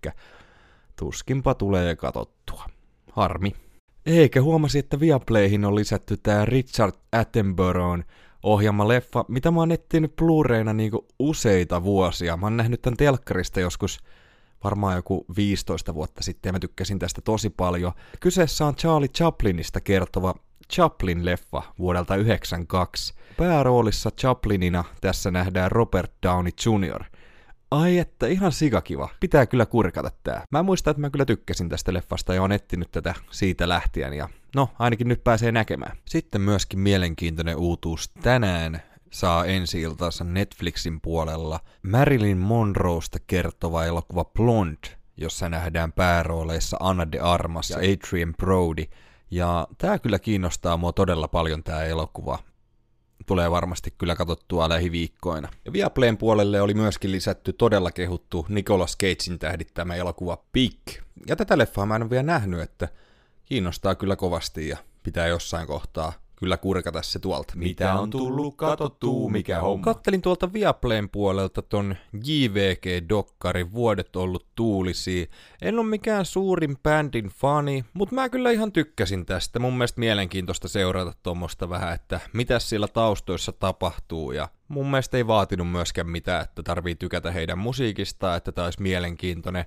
tuskinpa 0.95 1.53
tulee 1.55 1.95
katottua. 1.95 2.65
Harmi. 3.11 3.51
Eikä 4.05 4.41
huomasi, 4.41 4.79
että 4.79 4.99
Viaplayhin 4.99 5.65
on 5.65 5.75
lisätty 5.75 6.17
tää 6.17 6.45
Richard 6.45 6.93
Attenboroughn 7.11 8.03
ohjaama 8.43 8.87
leffa, 8.87 9.25
mitä 9.27 9.51
mä 9.51 9.59
oon 9.59 9.71
etsinyt 9.71 10.13
Blu-rayna 10.21 10.73
niinku 10.73 11.07
useita 11.19 11.83
vuosia. 11.83 12.37
Mä 12.37 12.45
oon 12.45 12.57
nähnyt 12.57 12.81
tän 12.81 12.97
telkkarista 12.97 13.59
joskus 13.59 13.99
varmaan 14.63 14.95
joku 14.95 15.25
15 15.35 15.93
vuotta 15.93 16.23
sitten 16.23 16.49
ja 16.49 16.53
mä 16.53 16.59
tykkäsin 16.59 16.99
tästä 16.99 17.21
tosi 17.21 17.49
paljon. 17.49 17.91
Kyseessä 18.19 18.65
on 18.65 18.75
Charlie 18.75 19.07
Chaplinista 19.07 19.81
kertova 19.81 20.35
Chaplin-leffa 20.73 21.63
vuodelta 21.79 22.13
1992. 22.13 23.13
Pääroolissa 23.37 24.11
Chaplinina 24.11 24.83
tässä 25.01 25.31
nähdään 25.31 25.71
Robert 25.71 26.11
Downey 26.23 26.51
Jr. 26.65 27.03
Ai 27.71 27.97
että, 27.97 28.27
ihan 28.27 28.51
sikakiva. 28.51 29.09
Pitää 29.19 29.45
kyllä 29.45 29.65
kurkata 29.65 30.11
tää. 30.23 30.45
Mä 30.51 30.63
muistan, 30.63 30.91
että 30.91 31.01
mä 31.01 31.09
kyllä 31.09 31.25
tykkäsin 31.25 31.69
tästä 31.69 31.93
leffasta 31.93 32.33
ja 32.33 32.43
on 32.43 32.51
etsinyt 32.51 32.91
tätä 32.91 33.13
siitä 33.31 33.69
lähtien 33.69 34.13
ja 34.13 34.29
no, 34.55 34.69
ainakin 34.79 35.07
nyt 35.07 35.23
pääsee 35.23 35.51
näkemään. 35.51 35.97
Sitten 36.05 36.41
myöskin 36.41 36.79
mielenkiintoinen 36.79 37.57
uutuus 37.57 38.09
tänään 38.09 38.81
saa 39.13 39.45
ensi 39.45 39.81
iltaansa 39.81 40.23
Netflixin 40.23 41.01
puolella 41.01 41.59
Marilyn 41.83 42.37
Monroesta 42.37 43.19
kertova 43.27 43.85
elokuva 43.85 44.25
Blonde, 44.25 44.87
jossa 45.17 45.49
nähdään 45.49 45.91
päärooleissa 45.91 46.77
Anna 46.79 47.11
de 47.11 47.19
Armas 47.19 47.69
ja 47.69 47.77
Adrian 47.77 48.33
Brody. 48.37 48.83
Ja 49.31 49.67
tää 49.77 49.99
kyllä 49.99 50.19
kiinnostaa 50.19 50.77
mua 50.77 50.93
todella 50.93 51.27
paljon 51.27 51.63
tää 51.63 51.85
elokuva 51.85 52.39
tulee 53.25 53.51
varmasti 53.51 53.93
kyllä 53.97 54.15
katsottua 54.15 54.69
lähiviikkoina. 54.69 55.49
Ja 55.65 55.73
Viaplayn 55.73 56.17
puolelle 56.17 56.61
oli 56.61 56.73
myöskin 56.73 57.11
lisätty 57.11 57.53
todella 57.53 57.91
kehuttu 57.91 58.45
Nicolas 58.49 58.97
Cagein 58.97 59.39
tähdittämä 59.39 59.95
elokuva 59.95 60.37
Pig. 60.51 60.79
Ja 61.27 61.35
tätä 61.35 61.57
leffaa 61.57 61.85
mä 61.85 61.95
en 61.95 62.01
ole 62.01 62.09
vielä 62.09 62.23
nähnyt, 62.23 62.59
että 62.59 62.87
kiinnostaa 63.45 63.95
kyllä 63.95 64.15
kovasti 64.15 64.67
ja 64.67 64.77
pitää 65.03 65.27
jossain 65.27 65.67
kohtaa 65.67 66.13
kyllä 66.35 66.57
kurkata 66.57 67.01
se 67.01 67.19
tuolta. 67.19 67.53
Mitä 67.55 67.93
on 67.93 68.09
tullut 68.09 68.55
katottuu, 68.55 69.29
mikä 69.29 69.59
homma? 69.59 69.83
Kattelin 69.83 70.21
tuolta 70.21 70.53
Viaplayn 70.53 71.09
puolelta 71.09 71.61
ton 71.61 71.95
JVG-dokkari 72.13 73.71
Vuodet 73.71 74.15
ollut 74.15 74.47
tuulisia. 74.55 75.25
En 75.61 75.79
ole 75.79 75.87
mikään 75.87 76.25
suurin 76.25 76.77
bändin 76.83 77.27
fani, 77.27 77.85
mutta 77.93 78.15
mä 78.15 78.29
kyllä 78.29 78.51
ihan 78.51 78.71
tykkäsin 78.71 79.25
tästä. 79.25 79.59
Mun 79.59 79.73
mielestä 79.73 79.99
mielenkiintoista 79.99 80.67
seurata 80.67 81.13
tuommoista 81.23 81.69
vähän, 81.69 81.93
että 81.93 82.19
mitä 82.33 82.59
siellä 82.59 82.87
taustoissa 82.87 83.51
tapahtuu 83.51 84.31
ja 84.31 84.49
mun 84.67 84.91
mielestä 84.91 85.17
ei 85.17 85.27
vaatinut 85.27 85.71
myöskään 85.71 86.09
mitään, 86.09 86.43
että 86.43 86.63
tarvii 86.63 86.95
tykätä 86.95 87.31
heidän 87.31 87.57
musiikista, 87.57 88.35
että 88.35 88.51
tämä 88.51 88.65
olisi 88.65 88.81
mielenkiintoinen. 88.81 89.65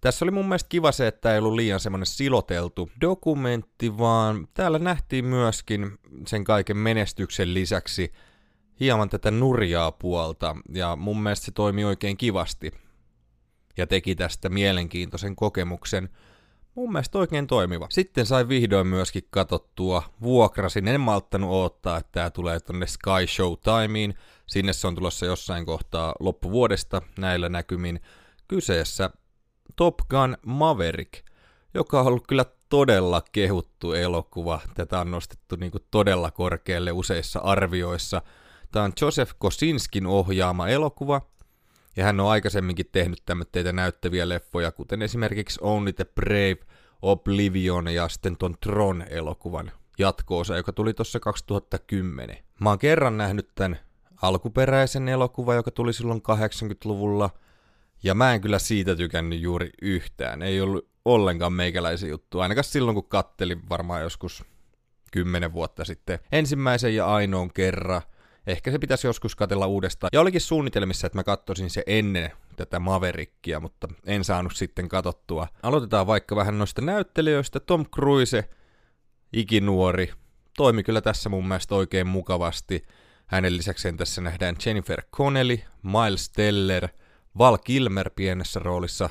Tässä 0.00 0.24
oli 0.24 0.30
mun 0.30 0.48
mielestä 0.48 0.68
kiva 0.68 0.92
se, 0.92 1.06
että 1.06 1.32
ei 1.32 1.38
ollut 1.38 1.54
liian 1.54 1.80
semmoinen 1.80 2.06
siloteltu 2.06 2.90
dokumentti, 3.00 3.98
vaan 3.98 4.48
täällä 4.54 4.78
nähtiin 4.78 5.24
myöskin 5.24 5.98
sen 6.26 6.44
kaiken 6.44 6.76
menestyksen 6.76 7.54
lisäksi 7.54 8.12
hieman 8.80 9.08
tätä 9.08 9.30
nurjaa 9.30 9.92
puolta, 9.92 10.56
ja 10.74 10.96
mun 10.96 11.22
mielestä 11.22 11.46
se 11.46 11.52
toimi 11.52 11.84
oikein 11.84 12.16
kivasti. 12.16 12.72
Ja 13.76 13.86
teki 13.86 14.14
tästä 14.14 14.48
mielenkiintoisen 14.48 15.36
kokemuksen. 15.36 16.08
Mun 16.74 16.92
mielestä 16.92 17.18
oikein 17.18 17.46
toimiva. 17.46 17.86
Sitten 17.90 18.26
sai 18.26 18.48
vihdoin 18.48 18.86
myöskin 18.86 19.22
katottua. 19.30 20.02
Vuokrasin, 20.22 20.88
en 20.88 21.00
malttanut 21.00 21.50
odottaa, 21.50 21.98
että 21.98 22.12
tämä 22.12 22.30
tulee 22.30 22.60
tonne 22.60 22.86
Sky 22.86 23.26
Show 23.26 23.52
Timeen. 23.62 24.14
Sinne 24.46 24.72
se 24.72 24.86
on 24.86 24.94
tulossa 24.94 25.26
jossain 25.26 25.66
kohtaa 25.66 26.14
loppuvuodesta 26.20 27.02
näillä 27.18 27.48
näkymin. 27.48 28.00
Kyseessä 28.48 29.10
Top 29.76 29.94
Gun 30.10 30.36
Maverick, 30.46 31.24
joka 31.74 32.00
on 32.00 32.06
ollut 32.06 32.26
kyllä 32.26 32.44
todella 32.68 33.22
kehuttu 33.32 33.92
elokuva. 33.92 34.60
Tätä 34.74 35.00
on 35.00 35.10
nostettu 35.10 35.56
niin 35.56 35.72
kuin 35.72 35.84
todella 35.90 36.30
korkealle 36.30 36.92
useissa 36.92 37.40
arvioissa. 37.40 38.22
Tämä 38.72 38.84
on 38.84 38.92
Joseph 39.00 39.34
Kosinskin 39.38 40.06
ohjaama 40.06 40.68
elokuva, 40.68 41.20
ja 41.96 42.04
hän 42.04 42.20
on 42.20 42.30
aikaisemminkin 42.30 42.86
tehnyt 42.92 43.22
tämmöitä 43.26 43.72
näyttäviä 43.72 44.28
leffoja, 44.28 44.72
kuten 44.72 45.02
esimerkiksi 45.02 45.58
Only 45.62 45.92
the 45.92 46.04
Brave, 46.04 46.58
Oblivion 47.02 47.88
ja 47.88 48.08
sitten 48.08 48.36
ton 48.36 48.54
Tron-elokuvan 48.60 49.72
jatkoosa, 49.98 50.56
joka 50.56 50.72
tuli 50.72 50.94
tuossa 50.94 51.20
2010. 51.20 52.38
Mä 52.60 52.68
oon 52.68 52.78
kerran 52.78 53.16
nähnyt 53.16 53.48
tämän 53.54 53.78
alkuperäisen 54.22 55.08
elokuvan, 55.08 55.56
joka 55.56 55.70
tuli 55.70 55.92
silloin 55.92 56.22
80-luvulla– 56.22 57.30
ja 58.02 58.14
mä 58.14 58.34
en 58.34 58.40
kyllä 58.40 58.58
siitä 58.58 58.96
tykännyt 58.96 59.40
juuri 59.40 59.70
yhtään. 59.82 60.42
Ei 60.42 60.60
ollut 60.60 60.88
ollenkaan 61.04 61.52
meikäläisen 61.52 62.10
juttu. 62.10 62.40
Ainakaan 62.40 62.64
silloin, 62.64 62.94
kun 62.94 63.08
kattelin 63.08 63.68
varmaan 63.68 64.02
joskus 64.02 64.44
kymmenen 65.12 65.52
vuotta 65.52 65.84
sitten 65.84 66.18
ensimmäisen 66.32 66.94
ja 66.94 67.06
ainoan 67.06 67.52
kerran. 67.52 68.02
Ehkä 68.46 68.70
se 68.70 68.78
pitäisi 68.78 69.06
joskus 69.06 69.36
katella 69.36 69.66
uudestaan. 69.66 70.10
Ja 70.12 70.20
olikin 70.20 70.40
suunnitelmissa, 70.40 71.06
että 71.06 71.18
mä 71.18 71.24
katsoisin 71.24 71.70
se 71.70 71.82
ennen 71.86 72.30
tätä 72.56 72.78
Maverickia, 72.78 73.60
mutta 73.60 73.88
en 74.06 74.24
saanut 74.24 74.56
sitten 74.56 74.88
katottua. 74.88 75.48
Aloitetaan 75.62 76.06
vaikka 76.06 76.36
vähän 76.36 76.58
noista 76.58 76.82
näyttelijöistä. 76.82 77.60
Tom 77.60 77.86
Cruise, 77.86 78.48
ikinuori, 79.32 80.12
toimi 80.56 80.82
kyllä 80.82 81.00
tässä 81.00 81.28
mun 81.28 81.48
mielestä 81.48 81.74
oikein 81.74 82.06
mukavasti. 82.06 82.86
Hänen 83.26 83.56
lisäkseen 83.56 83.96
tässä 83.96 84.20
nähdään 84.20 84.56
Jennifer 84.66 85.02
Connelly, 85.12 85.58
Miles 85.82 86.30
Teller– 86.30 86.88
Val 87.38 87.58
Kilmer 87.58 88.10
pienessä 88.16 88.60
roolissa, 88.60 89.10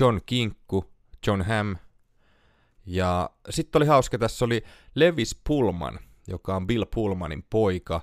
John 0.00 0.18
Kinkku, 0.26 0.84
John 1.26 1.42
Hamm, 1.42 1.76
ja 2.86 3.30
sitten 3.50 3.78
oli 3.78 3.86
hauska, 3.86 4.18
tässä 4.18 4.44
oli 4.44 4.62
Levis 4.94 5.40
Pullman, 5.46 5.98
joka 6.28 6.56
on 6.56 6.66
Bill 6.66 6.84
Pullmanin 6.94 7.46
poika, 7.50 8.00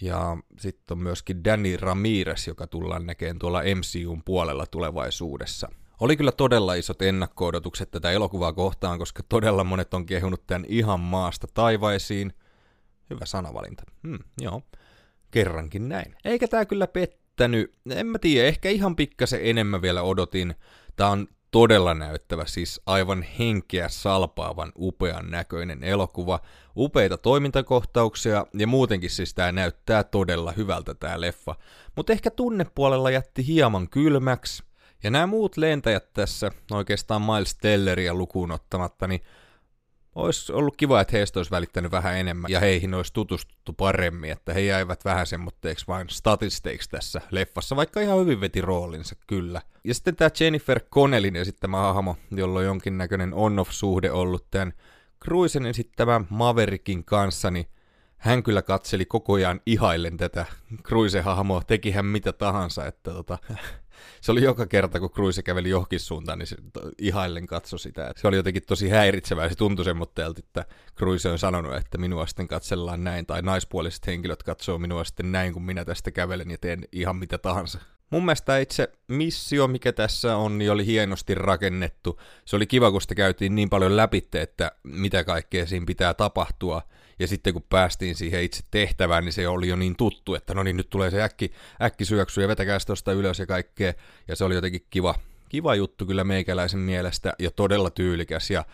ja 0.00 0.36
sitten 0.58 0.96
on 0.96 1.02
myöskin 1.02 1.44
Danny 1.44 1.76
Ramirez, 1.76 2.46
joka 2.48 2.66
tullaan 2.66 3.06
näkemään 3.06 3.38
tuolla 3.38 3.60
MCUn 3.62 4.22
puolella 4.24 4.66
tulevaisuudessa. 4.66 5.68
Oli 6.00 6.16
kyllä 6.16 6.32
todella 6.32 6.74
isot 6.74 7.02
ennakko-odotukset 7.02 7.90
tätä 7.90 8.10
elokuvaa 8.10 8.52
kohtaan, 8.52 8.98
koska 8.98 9.22
todella 9.28 9.64
monet 9.64 9.94
on 9.94 10.06
kehunut 10.06 10.46
tämän 10.46 10.64
ihan 10.68 11.00
maasta 11.00 11.46
taivaisiin. 11.54 12.32
Hyvä 13.10 13.26
sanavalinta. 13.26 13.82
Hmm, 14.06 14.18
joo. 14.40 14.62
Kerrankin 15.30 15.88
näin. 15.88 16.16
Eikä 16.24 16.48
tämä 16.48 16.64
kyllä 16.64 16.86
pet 16.86 17.21
näyttänyt, 17.38 17.72
en 17.90 18.06
mä 18.06 18.18
tiedä, 18.18 18.48
ehkä 18.48 18.70
ihan 18.70 18.96
pikkasen 18.96 19.40
enemmän 19.42 19.82
vielä 19.82 20.02
odotin. 20.02 20.54
Tää 20.96 21.08
on 21.08 21.28
todella 21.50 21.94
näyttävä, 21.94 22.46
siis 22.46 22.80
aivan 22.86 23.22
henkeä 23.22 23.88
salpaavan 23.88 24.72
upean 24.76 25.30
näköinen 25.30 25.84
elokuva, 25.84 26.40
upeita 26.76 27.18
toimintakohtauksia 27.18 28.46
ja 28.54 28.66
muutenkin 28.66 29.10
siis 29.10 29.34
tää 29.34 29.52
näyttää 29.52 30.04
todella 30.04 30.52
hyvältä 30.52 30.94
tää 30.94 31.20
leffa. 31.20 31.54
Mutta 31.96 32.12
ehkä 32.12 32.30
tunnepuolella 32.30 33.10
jätti 33.10 33.46
hieman 33.46 33.88
kylmäksi, 33.88 34.62
ja 35.02 35.10
nämä 35.10 35.26
muut 35.26 35.56
lentäjät 35.56 36.12
tässä, 36.12 36.50
oikeastaan 36.70 37.22
Miles 37.22 37.54
Telleria 37.54 38.14
lukuun 38.14 38.50
ottamatta, 38.50 39.06
niin 39.06 39.20
olisi 40.14 40.52
ollut 40.52 40.76
kiva, 40.76 41.00
että 41.00 41.16
heistä 41.16 41.38
olisi 41.38 41.50
välittänyt 41.50 41.92
vähän 41.92 42.16
enemmän 42.16 42.50
ja 42.50 42.60
heihin 42.60 42.94
olisi 42.94 43.12
tutustuttu 43.12 43.72
paremmin, 43.72 44.30
että 44.30 44.52
he 44.52 44.60
jäivät 44.60 45.04
vähän 45.04 45.26
semmoitteeksi 45.26 45.86
vain 45.86 46.08
statisteiksi 46.10 46.90
tässä 46.90 47.20
leffassa, 47.30 47.76
vaikka 47.76 48.00
ihan 48.00 48.20
hyvin 48.20 48.40
veti 48.40 48.60
roolinsa 48.60 49.16
kyllä. 49.26 49.62
Ja 49.84 49.94
sitten 49.94 50.16
tämä 50.16 50.30
Jennifer 50.40 50.80
Connellin 50.80 51.36
esittämä 51.36 51.78
hahmo, 51.78 52.16
jolla 52.30 52.58
on 52.58 52.64
jonkinnäköinen 52.64 53.34
on-off-suhde 53.34 54.10
ollut 54.10 54.50
tämän 54.50 54.72
Cruisen 55.24 55.66
esittämän 55.66 56.26
Maverickin 56.30 57.04
kanssa, 57.04 57.50
niin 57.50 57.66
hän 58.16 58.42
kyllä 58.42 58.62
katseli 58.62 59.04
koko 59.04 59.32
ajan 59.32 59.60
ihaillen 59.66 60.16
tätä 60.16 60.46
Cruisen 60.82 61.24
hahmoa, 61.24 61.62
teki 61.66 61.90
hän 61.90 62.06
mitä 62.06 62.32
tahansa, 62.32 62.86
että 62.86 63.10
tota, 63.10 63.38
se 64.20 64.32
oli 64.32 64.42
joka 64.42 64.66
kerta, 64.66 65.00
kun 65.00 65.10
Cruise 65.10 65.42
käveli 65.42 65.68
johonkin 65.68 66.00
suuntaan, 66.00 66.38
niin 66.38 66.46
se 66.46 66.56
ihaillen 66.98 67.46
katsoi 67.46 67.78
sitä. 67.78 68.12
Se 68.16 68.28
oli 68.28 68.36
jotenkin 68.36 68.62
tosi 68.66 68.88
häiritsevää, 68.88 69.48
se 69.48 69.54
tuntui 69.54 69.84
semmoitteelta, 69.84 70.38
että 70.38 70.64
Cruise 70.96 71.28
on 71.28 71.38
sanonut, 71.38 71.74
että 71.74 71.98
minua 71.98 72.26
sitten 72.26 72.48
katsellaan 72.48 73.04
näin, 73.04 73.26
tai 73.26 73.42
naispuoliset 73.42 74.06
henkilöt 74.06 74.42
katsoo 74.42 74.78
minua 74.78 75.04
sitten 75.04 75.32
näin, 75.32 75.52
kun 75.52 75.62
minä 75.62 75.84
tästä 75.84 76.10
kävelen 76.10 76.50
ja 76.50 76.58
teen 76.58 76.84
ihan 76.92 77.16
mitä 77.16 77.38
tahansa. 77.38 77.78
Mun 78.10 78.24
mielestä 78.24 78.58
itse 78.58 78.88
missio, 79.08 79.68
mikä 79.68 79.92
tässä 79.92 80.36
on, 80.36 80.58
niin 80.58 80.72
oli 80.72 80.86
hienosti 80.86 81.34
rakennettu. 81.34 82.20
Se 82.44 82.56
oli 82.56 82.66
kiva, 82.66 82.90
kun 82.90 83.02
sitä 83.02 83.14
käytiin 83.14 83.54
niin 83.54 83.70
paljon 83.70 83.96
läpi, 83.96 84.28
että 84.34 84.72
mitä 84.82 85.24
kaikkea 85.24 85.66
siinä 85.66 85.86
pitää 85.86 86.14
tapahtua. 86.14 86.82
Ja 87.22 87.28
sitten 87.28 87.52
kun 87.52 87.64
päästiin 87.70 88.14
siihen 88.14 88.42
itse 88.42 88.62
tehtävään, 88.70 89.24
niin 89.24 89.32
se 89.32 89.48
oli 89.48 89.68
jo 89.68 89.76
niin 89.76 89.96
tuttu, 89.96 90.34
että 90.34 90.54
no 90.54 90.62
niin, 90.62 90.76
nyt 90.76 90.90
tulee 90.90 91.10
se 91.10 91.22
äkki, 91.22 91.52
äkki 91.82 92.04
syöksy 92.04 92.42
ja 92.42 92.48
vetäkää 92.48 92.78
tuosta 92.86 93.12
ylös 93.12 93.38
ja 93.38 93.46
kaikkea. 93.46 93.92
Ja 94.28 94.36
se 94.36 94.44
oli 94.44 94.54
jotenkin 94.54 94.86
kiva, 94.90 95.14
kiva 95.48 95.74
juttu 95.74 96.06
kyllä 96.06 96.24
meikäläisen 96.24 96.80
mielestä 96.80 97.32
ja 97.38 97.50
todella 97.50 97.90
tyylikäs 97.90 98.50
ja 98.50 98.64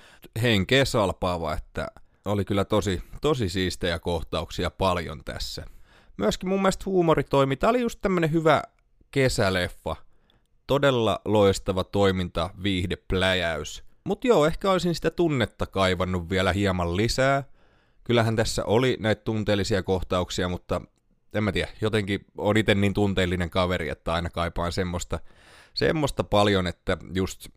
henkeä 0.43 0.85
salpaava, 0.85 1.53
että 1.53 1.89
oli 2.25 2.45
kyllä 2.45 2.65
tosi, 2.65 3.03
tosi 3.21 3.49
siistejä 3.49 3.99
kohtauksia 3.99 4.71
paljon 4.71 5.25
tässä. 5.25 5.65
Myöskin 6.17 6.49
mun 6.49 6.63
mielestä 6.63 6.85
huumori 6.87 7.25
toimi. 7.25 7.57
Tämä 7.57 7.71
oli 7.71 7.81
just 7.81 7.99
tämmönen 8.03 8.33
hyvä 8.33 8.63
kesäleffa. 9.11 9.97
Todella 10.67 11.21
loistava 11.25 11.85
toiminta, 11.85 12.51
viihde, 12.63 12.97
pläjäys. 12.97 13.85
Mutta 14.05 14.27
joo, 14.27 14.47
ehkä 14.47 14.71
olisin 14.71 14.95
sitä 14.95 15.11
tunnetta 15.11 15.67
kaivannut 15.67 16.31
vielä 16.31 16.53
hieman 16.53 16.97
lisää. 16.97 17.45
Kyllähän 18.09 18.37
tässä 18.37 18.65
oli 18.65 18.97
näitä 19.01 19.23
tunteellisia 19.23 19.83
kohtauksia, 19.83 20.49
mutta 20.49 20.81
en 21.35 21.45
mä 21.45 21.53
tiedä, 21.53 21.69
jotenkin 21.81 22.25
on 22.39 22.57
itse 22.57 22.75
niin 22.75 22.95
tunteellinen 22.95 23.51
kaveri, 23.51 23.89
että 23.89 24.13
aina 24.13 24.31
kaipaan 24.31 24.73
semmoista, 24.73 25.21
semmoista 25.75 26.25
paljon, 26.25 26.67
että 26.67 26.97
just 27.15 27.49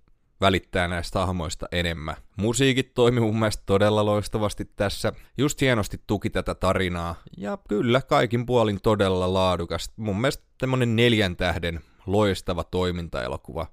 välittää 0.41 0.87
näistä 0.87 1.19
hahmoista 1.19 1.67
enemmän. 1.71 2.15
Musiikit 2.37 2.93
toimi 2.93 3.19
mun 3.19 3.39
mielestä 3.39 3.63
todella 3.65 4.05
loistavasti 4.05 4.65
tässä, 4.65 5.13
just 5.37 5.61
hienosti 5.61 6.01
tuki 6.07 6.29
tätä 6.29 6.55
tarinaa, 6.55 7.15
ja 7.37 7.57
kyllä 7.67 8.01
kaikin 8.01 8.45
puolin 8.45 8.81
todella 8.81 9.33
laadukas. 9.33 9.91
Mun 9.95 10.21
mielestä 10.21 10.43
tämmönen 10.57 10.95
neljän 10.95 11.35
tähden 11.35 11.79
loistava 12.05 12.63
toimintaelokuva. 12.63 13.67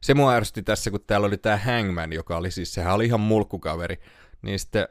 Se 0.00 0.14
mua 0.14 0.32
ärsytti 0.34 0.62
tässä, 0.62 0.90
kun 0.90 1.00
täällä 1.06 1.26
oli 1.26 1.38
tää 1.38 1.58
Hangman, 1.58 2.12
joka 2.12 2.36
oli 2.36 2.50
siis, 2.50 2.74
sehän 2.74 2.94
oli 2.94 3.06
ihan 3.06 3.20
mulkkukaveri, 3.20 4.00
niin 4.42 4.58
sitten 4.58 4.88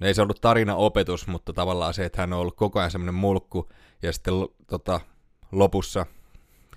ei 0.00 0.14
se 0.14 0.22
ollut 0.22 0.40
tarina 0.40 0.74
opetus, 0.74 1.26
mutta 1.26 1.52
tavallaan 1.52 1.94
se, 1.94 2.04
että 2.04 2.22
hän 2.22 2.32
on 2.32 2.38
ollut 2.38 2.56
koko 2.56 2.78
ajan 2.78 2.90
semmoinen 2.90 3.14
mulkku, 3.14 3.68
ja 4.02 4.12
sitten 4.12 4.34
tota, 4.66 5.00
lopussa 5.52 6.06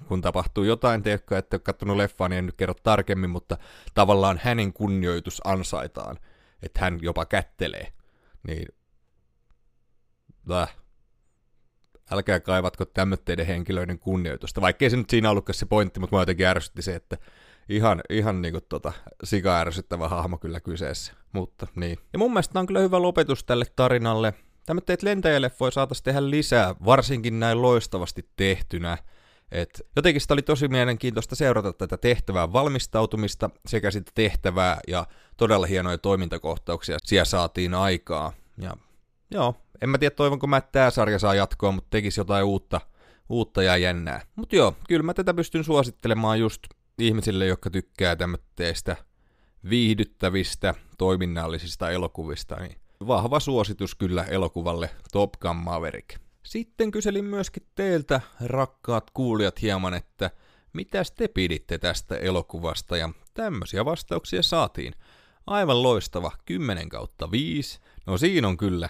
kun 0.08 0.22
tapahtuu 0.22 0.64
jotain, 0.64 1.04
te 1.04 1.12
jotka 1.12 1.38
ette 1.38 1.56
ole 1.56 1.62
kattonut 1.62 1.98
leffaa, 1.98 2.30
niin 2.30 2.38
en 2.38 2.46
nyt 2.46 2.56
kerro 2.56 2.74
tarkemmin, 2.84 3.30
mutta 3.30 3.58
tavallaan 3.94 4.40
hänen 4.44 4.74
kunnioitus 4.74 5.42
ansaitaan, 5.44 6.18
että 6.64 6.80
hän 6.80 7.00
jopa 7.02 7.26
kättelee. 7.26 7.94
Niin, 8.48 8.68
Väh. 10.48 10.76
älkää 12.12 12.40
kaivatko 12.40 12.86
tämmöitteiden 12.86 13.48
henkilöiden 13.48 14.00
kunnioitusta, 14.00 14.62
vaikkei 14.62 14.90
se 14.90 14.98
nyt 14.98 15.10
siinä 15.10 15.30
ollutkaan 15.30 15.54
se 15.54 15.66
pointti, 15.66 16.00
mutta 16.00 16.16
mä 16.16 16.22
jotenkin 16.22 16.46
ärsytti 16.46 16.82
se, 16.82 16.96
että 16.96 17.18
ihan, 17.70 18.02
ihan 18.10 18.42
niinku 18.42 18.62
tota, 18.62 18.94
sika 19.24 19.60
ärsyttävä 19.60 20.10
hahmo 20.10 20.38
kyllä 20.38 20.60
kyseessä, 20.60 21.14
mutta 21.32 21.68
niin. 21.76 21.98
Ja 22.14 22.20
mun 22.20 22.32
mielestä 22.32 22.60
on 22.60 22.68
kyllä 22.68 22.80
hyvä 22.80 23.02
lopetus 23.02 23.44
tälle 23.44 23.66
tarinalle. 23.76 24.34
Tämmöitteet 24.66 25.04
lentäjäleffoja 25.04 25.72
saataisiin 25.72 26.04
tehdä 26.04 26.30
lisää, 26.30 26.76
varsinkin 26.86 27.40
näin 27.40 27.62
loistavasti 27.62 28.30
tehtynä. 28.36 28.98
Et 29.52 29.82
jotenkin 29.96 30.22
sitä 30.22 30.34
oli 30.34 30.42
tosi 30.42 30.68
mielenkiintoista 30.68 31.36
seurata 31.36 31.74
tätä 31.74 31.98
tehtävää 31.98 32.54
valmistautumista 32.54 33.50
sekä 33.66 33.92
sitä 33.92 34.12
tehtävää 34.16 34.80
ja 34.88 35.06
todella 35.38 35.66
hienoja 35.66 35.98
toimintakohtauksia 35.98 36.98
siellä 37.04 37.26
saatiin 37.26 37.74
aikaa. 37.74 38.34
Ja 38.58 38.74
joo, 39.32 39.56
en 39.82 39.90
mä 39.90 39.98
tiedä 39.98 40.16
toivonko 40.16 40.48
mä, 40.48 40.58
että 40.58 40.72
tämä 40.72 40.90
sarja 40.90 41.20
saa 41.20 41.36
jatkoa, 41.36 41.72
mutta 41.72 41.90
tekisi 41.90 42.20
jotain 42.20 42.46
uutta, 42.46 42.82
uutta 43.30 43.64
ja 43.64 43.78
jännää. 43.78 44.22
Mutta 44.36 44.56
joo, 44.56 44.76
kyllä 44.88 45.04
mä 45.04 45.14
tätä 45.14 45.34
pystyn 45.34 45.64
suosittelemaan 45.64 46.40
just 46.40 46.62
ihmisille, 46.98 47.46
jotka 47.46 47.70
tykkää 47.70 48.16
tämmöistä 48.16 48.96
viihdyttävistä 49.70 50.74
toiminnallisista 50.98 51.90
elokuvista, 51.90 52.56
niin 52.56 52.78
vahva 53.08 53.40
suositus 53.40 53.96
kyllä 53.96 54.24
elokuvalle 54.24 54.90
Top 55.12 55.34
Gun 55.42 55.56
Maverick. 55.56 56.20
Sitten 56.44 56.92
kyselin 56.92 57.26
myöskin 57.26 57.64
teiltä, 57.76 58.22
rakkaat 58.46 59.12
kuulijat, 59.14 59.62
hieman, 59.62 59.94
että 59.94 60.32
mitä 60.74 61.04
te 61.16 61.28
piditte 61.28 61.78
tästä 61.78 62.18
elokuvasta, 62.18 62.98
ja 62.98 63.10
tämmöisiä 63.34 63.86
vastauksia 63.86 64.44
saatiin. 64.44 64.94
Aivan 65.48 65.84
loistava, 65.84 66.32
10 66.46 66.90
kautta 66.90 67.32
5. 67.32 67.80
No 68.06 68.18
siinä 68.18 68.48
on 68.48 68.58
kyllä 68.58 68.90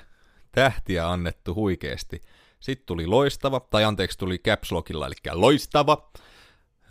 tähtiä 0.51 1.11
annettu 1.11 1.55
huikeesti. 1.55 2.21
Sitten 2.59 2.85
tuli 2.85 3.07
loistava, 3.07 3.59
tai 3.59 3.83
anteeksi 3.83 4.17
tuli 4.17 4.39
caps 4.39 4.71
lockilla, 4.71 5.07
eli 5.07 5.15
loistava. 5.31 6.11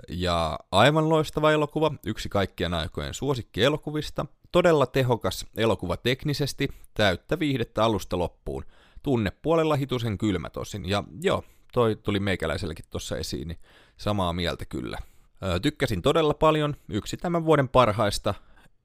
Ja 0.09 0.59
aivan 0.73 1.09
loistava 1.09 1.53
elokuva, 1.53 1.93
yksi 2.07 2.29
kaikkien 2.29 2.75
aikojen 2.75 3.15
suosikkielokuvista. 3.15 4.27
Todella 4.53 4.87
tehokas 4.87 5.47
elokuva 5.57 5.97
teknisesti, 5.97 6.69
täyttä 6.95 7.39
viihdettä 7.39 7.85
alusta 7.85 8.19
loppuun– 8.19 8.65
tunnepuolella 9.03 9.77
hitusen 9.77 10.19
kylmä 10.19 10.51
tosin. 10.51 10.89
Ja 10.89 11.05
joo, 11.23 11.45
toi 11.73 11.97
tuli 11.97 12.21
meikäläisellekin 12.21 12.85
tuossa 12.91 13.17
esiin, 13.17 13.49
niin 13.49 13.59
samaa 13.97 14.33
mieltä 14.33 14.65
kyllä. 14.65 14.99
Öö, 15.43 15.61
tykkäsin 15.61 16.03
todella 16.03 16.35
paljon, 16.35 16.77
yksi 16.89 17.17
tämän 17.17 17.45
vuoden 17.45 17.69
parhaista, 17.69 18.35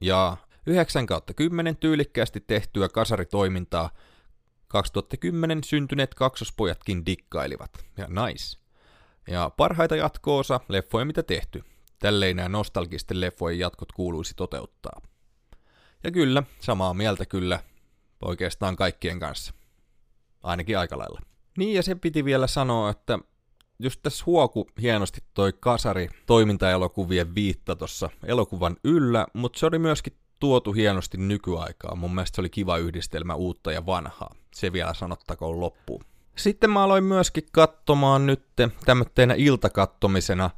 ja 0.02 0.38
9 0.66 1.06
kautta 1.06 1.34
10 1.34 1.78
tyylikkäästi 1.78 2.40
tehtyä 2.40 2.90
kasaritoimintaa 2.90 3.90
2010 4.68 5.64
syntyneet 5.64 6.14
kaksospojatkin 6.14 7.06
dikkailivat. 7.06 7.72
Ja 7.98 8.08
nice. 8.08 8.58
Ja 9.28 9.52
parhaita 9.58 9.96
jatkoosa 9.96 10.60
leffoja 10.70 11.06
mitä 11.06 11.24
tehty. 11.24 11.64
Tälleen 12.00 12.36
nämä 12.36 12.50
nostalgisten 12.50 13.22
leffojen 13.22 13.60
jatkot 13.60 13.92
kuuluisi 13.92 14.34
toteuttaa. 14.36 15.02
Ja 16.04 16.12
kyllä, 16.12 16.44
samaa 16.60 16.94
mieltä 16.94 17.26
kyllä 17.26 17.60
oikeastaan 18.22 18.76
kaikkien 18.76 19.20
kanssa 19.20 19.54
ainakin 20.44 20.78
aika 20.78 20.98
lailla. 20.98 21.22
Niin 21.58 21.74
ja 21.74 21.84
se 21.84 21.96
piti 21.96 22.26
vielä 22.26 22.48
sanoa, 22.48 22.90
että 22.90 23.20
just 23.80 24.00
tässä 24.04 24.24
huoku 24.26 24.68
hienosti 24.82 25.22
toi 25.34 25.54
kasari 25.60 26.10
toimintaelokuvien 26.26 27.36
viitta 27.36 27.76
tuossa 27.76 28.10
elokuvan 28.24 28.78
yllä, 28.84 29.28
mutta 29.34 29.60
se 29.60 29.66
oli 29.66 29.80
myöskin 29.80 30.14
tuotu 30.40 30.72
hienosti 30.74 31.18
nykyaikaa. 31.18 31.96
Mun 31.96 32.16
mielestä 32.16 32.36
se 32.36 32.42
oli 32.42 32.50
kiva 32.50 32.78
yhdistelmä 32.78 33.36
uutta 33.36 33.72
ja 33.72 33.86
vanhaa. 33.86 34.36
Se 34.56 34.74
vielä 34.74 34.94
sanottakoon 34.94 35.60
loppuun. 35.60 36.06
Sitten 36.38 36.70
mä 36.70 36.84
aloin 36.84 37.04
myöskin 37.04 37.44
katsomaan 37.52 38.26
nyt 38.26 38.44
tämmöttenä 38.86 39.34
iltakattomisena 39.38 40.50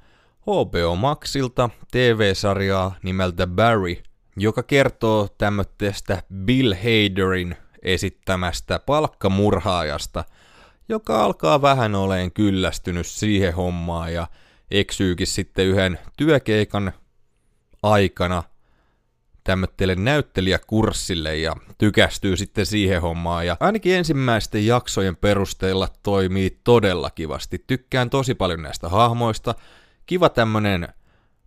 HBO 0.42 0.96
Maxilta 0.96 1.70
TV-sarjaa 1.92 2.96
nimeltä 3.04 3.48
Barry, 3.48 3.96
joka 4.38 4.64
kertoo 4.64 5.28
tämmöistä 5.38 6.24
Bill 6.46 6.74
Haderin 6.74 7.56
esittämästä 7.82 8.80
palkkamurhaajasta, 8.80 10.24
joka 10.90 11.24
alkaa 11.24 11.62
vähän 11.62 11.96
oleen 11.96 12.32
kyllästynyt 12.32 13.08
siihen 13.08 13.54
hommaan 13.54 14.14
ja 14.14 14.28
eksyykin 14.72 15.28
sitten 15.28 15.66
yhden 15.66 16.00
työkeikan 16.18 16.94
aikana 17.84 18.44
tämmöttele 19.48 19.96
näyttelijäkurssille 19.96 21.38
ja 21.38 21.56
tykästyy 21.78 22.38
sitten 22.38 22.66
siihen 22.66 23.02
hommaan. 23.02 23.48
Ja 23.48 23.58
ainakin 23.60 23.96
ensimmäisten 23.96 24.66
jaksojen 24.66 25.16
perusteella 25.16 25.88
toimii 26.04 26.60
todella 26.64 27.10
kivasti. 27.10 27.64
Tykkään 27.68 28.10
tosi 28.10 28.36
paljon 28.36 28.62
näistä 28.62 28.90
hahmoista. 28.90 29.56
Kiva 30.06 30.30
tämmönen 30.30 30.88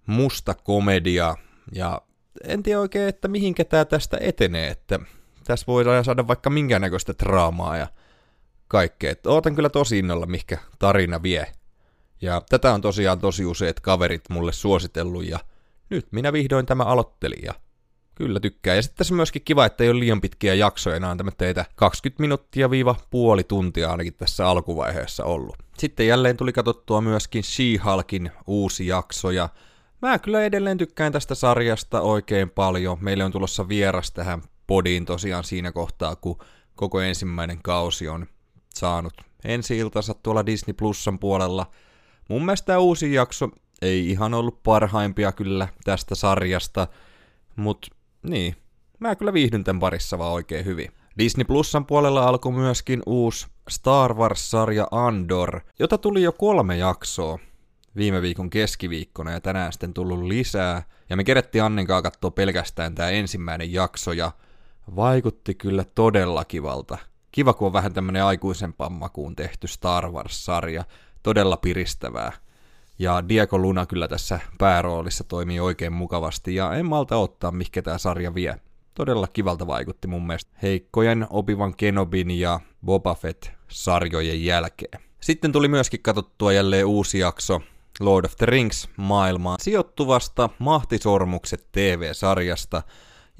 musta 0.06 0.54
komedia 0.54 1.36
ja 1.72 2.02
en 2.44 2.62
tiedä 2.62 2.80
oikein, 2.80 3.08
että 3.08 3.28
mihinkä 3.28 3.64
tää 3.64 3.84
tästä 3.84 4.18
etenee, 4.20 4.68
että 4.68 4.98
tässä 5.44 5.66
voidaan 5.66 6.04
saada 6.04 6.28
vaikka 6.28 6.50
minkäännäköistä 6.50 7.14
draamaa 7.18 7.76
ja 7.76 7.86
kaikkea. 8.68 9.10
Et 9.10 9.26
ootan 9.26 9.54
kyllä 9.54 9.70
tosi 9.70 9.98
innolla, 9.98 10.26
mikä 10.26 10.58
tarina 10.78 11.22
vie. 11.22 11.46
Ja 12.22 12.42
tätä 12.48 12.74
on 12.74 12.80
tosiaan 12.80 13.18
tosi 13.18 13.44
useat 13.44 13.80
kaverit 13.80 14.24
mulle 14.30 14.52
suositellut 14.52 15.24
ja 15.24 15.38
nyt 15.90 16.06
minä 16.10 16.32
vihdoin 16.32 16.66
tämä 16.66 16.82
aloittelin 16.82 17.42
ja 17.42 17.54
kyllä 18.20 18.40
tykkää. 18.40 18.74
Ja 18.74 18.82
sitten 18.82 18.98
tässä 18.98 19.14
myöskin 19.14 19.42
kiva, 19.44 19.66
että 19.66 19.84
ei 19.84 19.90
ole 19.90 20.00
liian 20.00 20.20
pitkiä 20.20 20.54
jaksoja, 20.54 20.96
enää 20.96 21.16
teitä 21.38 21.64
20 21.76 22.20
minuuttia 22.20 22.70
viiva 22.70 22.94
puoli 23.10 23.44
tuntia 23.44 23.90
ainakin 23.90 24.14
tässä 24.14 24.48
alkuvaiheessa 24.48 25.24
ollut. 25.24 25.56
Sitten 25.78 26.06
jälleen 26.06 26.36
tuli 26.36 26.52
katsottua 26.52 27.00
myöskin 27.00 27.42
She-Hulkin 27.44 28.30
uusi 28.46 28.86
jakso 28.86 29.30
ja 29.30 29.48
mä 30.02 30.18
kyllä 30.18 30.44
edelleen 30.44 30.78
tykkään 30.78 31.12
tästä 31.12 31.34
sarjasta 31.34 32.00
oikein 32.00 32.50
paljon. 32.50 32.98
Meille 33.00 33.24
on 33.24 33.32
tulossa 33.32 33.68
vieras 33.68 34.12
tähän 34.12 34.42
podiin 34.66 35.04
tosiaan 35.04 35.44
siinä 35.44 35.72
kohtaa, 35.72 36.16
kun 36.16 36.38
koko 36.76 37.00
ensimmäinen 37.00 37.62
kausi 37.62 38.08
on 38.08 38.26
saanut 38.74 39.14
ensi 39.44 39.78
iltansa 39.78 40.14
tuolla 40.14 40.46
Disney 40.46 40.74
Plusan 40.74 41.18
puolella. 41.18 41.66
Mun 42.28 42.44
mielestä 42.44 42.78
uusi 42.78 43.14
jakso 43.14 43.48
ei 43.82 44.10
ihan 44.10 44.34
ollut 44.34 44.62
parhaimpia 44.62 45.32
kyllä 45.32 45.68
tästä 45.84 46.14
sarjasta, 46.14 46.86
mutta 47.56 47.88
niin, 48.22 48.56
mä 48.98 49.16
kyllä 49.16 49.32
viihdyn 49.32 49.64
tämän 49.64 49.80
parissa 49.80 50.18
vaan 50.18 50.32
oikein 50.32 50.64
hyvin. 50.64 50.92
Disney 51.18 51.44
Plusan 51.44 51.86
puolella 51.86 52.24
alkoi 52.24 52.52
myöskin 52.52 53.02
uusi 53.06 53.46
Star 53.70 54.14
Wars-sarja 54.14 54.86
Andor, 54.90 55.60
jota 55.78 55.98
tuli 55.98 56.22
jo 56.22 56.32
kolme 56.32 56.76
jaksoa 56.76 57.38
viime 57.96 58.22
viikon 58.22 58.50
keskiviikkona 58.50 59.30
ja 59.30 59.40
tänään 59.40 59.72
sitten 59.72 59.94
tullut 59.94 60.22
lisää. 60.22 60.82
Ja 61.10 61.16
me 61.16 61.24
kerettiin 61.24 61.64
Annen 61.64 61.86
kanssa 61.86 62.02
katsoa 62.02 62.30
pelkästään 62.30 62.94
tämä 62.94 63.08
ensimmäinen 63.08 63.72
jakso 63.72 64.12
ja 64.12 64.32
vaikutti 64.96 65.54
kyllä 65.54 65.84
todella 65.94 66.44
kivalta. 66.44 66.98
Kiva, 67.32 67.52
kun 67.52 67.66
on 67.66 67.72
vähän 67.72 67.92
tämmönen 67.92 68.24
aikuisempaan 68.24 68.92
makuun 68.92 69.36
tehty 69.36 69.66
Star 69.66 70.10
Wars-sarja. 70.10 70.84
Todella 71.22 71.56
piristävää. 71.56 72.32
Ja 73.00 73.28
Diego 73.28 73.58
Luna 73.58 73.86
kyllä 73.86 74.08
tässä 74.08 74.40
pääroolissa 74.58 75.24
toimii 75.24 75.60
oikein 75.60 75.92
mukavasti 75.92 76.54
ja 76.54 76.74
en 76.74 76.86
malta 76.86 77.16
ottaa, 77.16 77.50
mikä 77.50 77.82
tämä 77.82 77.98
sarja 77.98 78.34
vie. 78.34 78.60
Todella 78.94 79.28
kivalta 79.32 79.66
vaikutti 79.66 80.08
mun 80.08 80.26
mielestä 80.26 80.50
heikkojen 80.62 81.26
Obi-Wan 81.30 81.74
Kenobin 81.76 82.30
ja 82.30 82.60
Boba 82.84 83.14
Fett-sarjojen 83.14 84.44
jälkeen. 84.44 85.02
Sitten 85.20 85.52
tuli 85.52 85.68
myöskin 85.68 86.02
katsottua 86.02 86.52
jälleen 86.52 86.86
uusi 86.86 87.18
jakso 87.18 87.60
Lord 88.00 88.24
of 88.24 88.36
the 88.36 88.46
Rings 88.46 88.88
maailmaan 88.96 89.58
sijoittuvasta 89.60 90.48
Mahtisormukset 90.58 91.66
TV-sarjasta, 91.72 92.82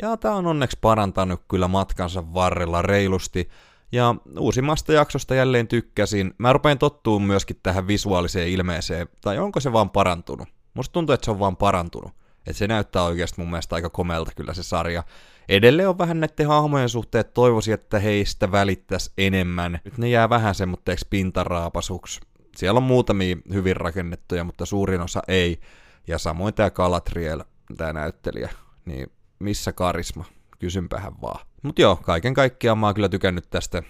ja 0.02 0.16
tämä 0.16 0.34
on 0.34 0.46
onneksi 0.46 0.78
parantanut 0.80 1.42
kyllä 1.48 1.68
matkansa 1.68 2.34
varrella 2.34 2.82
reilusti, 2.82 3.48
ja 3.92 4.14
uusimmasta 4.38 4.92
jaksosta 4.92 5.34
jälleen 5.34 5.68
tykkäsin. 5.68 6.34
Mä 6.38 6.52
rupean 6.52 6.78
tottuun 6.78 7.22
myöskin 7.22 7.60
tähän 7.62 7.86
visuaaliseen 7.86 8.48
ilmeeseen, 8.48 9.08
tai 9.20 9.38
onko 9.38 9.60
se 9.60 9.72
vaan 9.72 9.90
parantunut? 9.90 10.48
Musta 10.74 10.92
tuntuu, 10.92 11.14
että 11.14 11.24
se 11.24 11.30
on 11.30 11.38
vaan 11.38 11.56
parantunut. 11.56 12.12
Että 12.46 12.52
se 12.52 12.66
näyttää 12.66 13.02
oikeasti 13.02 13.40
mun 13.40 13.50
mielestä 13.50 13.74
aika 13.74 13.90
komelta 13.90 14.32
kyllä 14.36 14.54
se 14.54 14.62
sarja. 14.62 15.02
Edelleen 15.48 15.88
on 15.88 15.98
vähän 15.98 16.20
näiden 16.20 16.46
hahmojen 16.46 16.88
suhteen, 16.88 17.20
että 17.20 17.34
toivoisin, 17.34 17.74
että 17.74 17.98
heistä 17.98 18.52
välittäisi 18.52 19.12
enemmän. 19.18 19.80
Nyt 19.84 19.98
ne 19.98 20.08
jää 20.08 20.30
vähän 20.30 20.54
semmoitteeksi 20.54 21.06
pintaraapasuksi. 21.10 22.20
Siellä 22.56 22.78
on 22.78 22.84
muutamia 22.84 23.36
hyvin 23.52 23.76
rakennettuja, 23.76 24.44
mutta 24.44 24.66
suurin 24.66 25.00
osa 25.00 25.22
ei. 25.28 25.60
Ja 26.06 26.18
samoin 26.18 26.54
tämä 26.54 26.70
Galatriel, 26.70 27.44
tämä 27.76 27.92
näyttelijä, 27.92 28.50
niin 28.84 29.12
missä 29.38 29.72
karisma? 29.72 30.24
Kysynpähän 30.60 31.20
vaan. 31.22 31.46
Mutta 31.62 31.82
joo, 31.82 31.96
kaiken 31.96 32.34
kaikkiaan 32.34 32.78
mä 32.78 32.86
oon 32.86 32.94
kyllä 32.94 33.08
tykännyt 33.08 33.50
tästä 33.50 33.82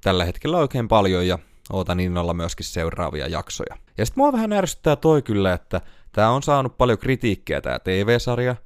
tällä 0.00 0.24
hetkellä 0.24 0.58
oikein 0.58 0.88
paljon 0.88 1.26
ja 1.26 1.38
ootan 1.72 2.00
innolla 2.00 2.34
myöskin 2.34 2.66
seuraavia 2.66 3.28
jaksoja. 3.28 3.76
Ja 3.98 4.06
sitten 4.06 4.22
mua 4.22 4.32
vähän 4.32 4.52
ärsyttää 4.52 4.96
toi 4.96 5.22
kyllä, 5.22 5.52
että 5.52 5.80
tää 6.12 6.30
on 6.30 6.42
saanut 6.42 6.78
paljon 6.78 6.98
kritiikkiä 6.98 7.60
tää 7.60 7.78
TV-sarja. 7.78 8.56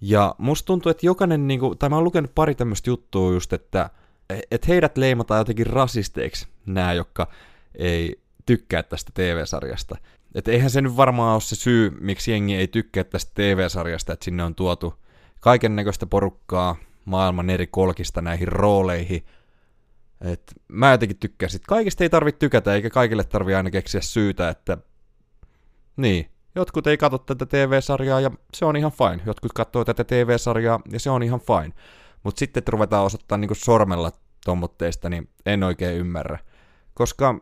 Ja 0.00 0.34
musta 0.38 0.66
tuntuu, 0.66 0.90
että 0.90 1.06
jokainen, 1.06 1.48
niinku, 1.48 1.74
tai 1.74 1.88
mä 1.88 1.96
oon 1.96 2.04
lukenut 2.04 2.34
pari 2.34 2.54
tämmöistä 2.54 2.90
juttua 2.90 3.32
just, 3.32 3.52
että 3.52 3.90
et 4.50 4.68
heidät 4.68 4.98
leimataan 4.98 5.38
jotenkin 5.40 5.66
rasisteiksi, 5.66 6.46
nämä, 6.66 6.92
jotka 6.92 7.26
ei 7.74 8.20
tykkää 8.46 8.82
tästä 8.82 9.10
TV-sarjasta. 9.14 9.96
Että 10.34 10.50
eihän 10.50 10.70
se 10.70 10.80
nyt 10.80 10.96
varmaan 10.96 11.32
ole 11.34 11.40
se 11.40 11.56
syy, 11.56 11.90
miksi 12.00 12.30
jengi 12.30 12.54
ei 12.56 12.68
tykkää 12.68 13.04
tästä 13.04 13.32
TV-sarjasta, 13.34 14.12
että 14.12 14.24
sinne 14.24 14.44
on 14.44 14.54
tuotu 14.54 14.94
kaiken 15.40 15.76
näköistä 15.76 16.06
porukkaa 16.06 16.76
maailman 17.04 17.50
eri 17.50 17.66
kolkista 17.66 18.22
näihin 18.22 18.48
rooleihin. 18.48 19.26
Et 20.20 20.42
mä 20.68 20.90
jotenkin 20.90 21.18
tykkään 21.18 21.50
sit. 21.50 21.62
Kaikista 21.66 22.04
ei 22.04 22.10
tarvitse 22.10 22.38
tykätä, 22.38 22.74
eikä 22.74 22.90
kaikille 22.90 23.24
tarvi 23.24 23.54
aina 23.54 23.70
keksiä 23.70 24.00
syytä, 24.00 24.48
että 24.48 24.78
niin, 25.96 26.30
jotkut 26.54 26.86
ei 26.86 26.96
katso 26.96 27.18
tätä 27.18 27.46
TV-sarjaa 27.46 28.20
ja 28.20 28.30
se 28.54 28.64
on 28.64 28.76
ihan 28.76 28.92
fine. 28.92 29.22
Jotkut 29.26 29.52
katsoo 29.52 29.84
tätä 29.84 30.04
TV-sarjaa 30.04 30.80
ja 30.90 31.00
se 31.00 31.10
on 31.10 31.22
ihan 31.22 31.40
fine. 31.40 31.72
Mutta 32.22 32.38
sitten, 32.38 32.60
että 32.60 32.70
ruvetaan 32.70 33.04
osoittaa 33.04 33.38
niinku 33.38 33.54
sormella 33.54 34.12
tommotteista, 34.44 35.08
niin 35.08 35.28
en 35.46 35.62
oikein 35.62 35.96
ymmärrä. 35.96 36.38
Koska 36.94 37.40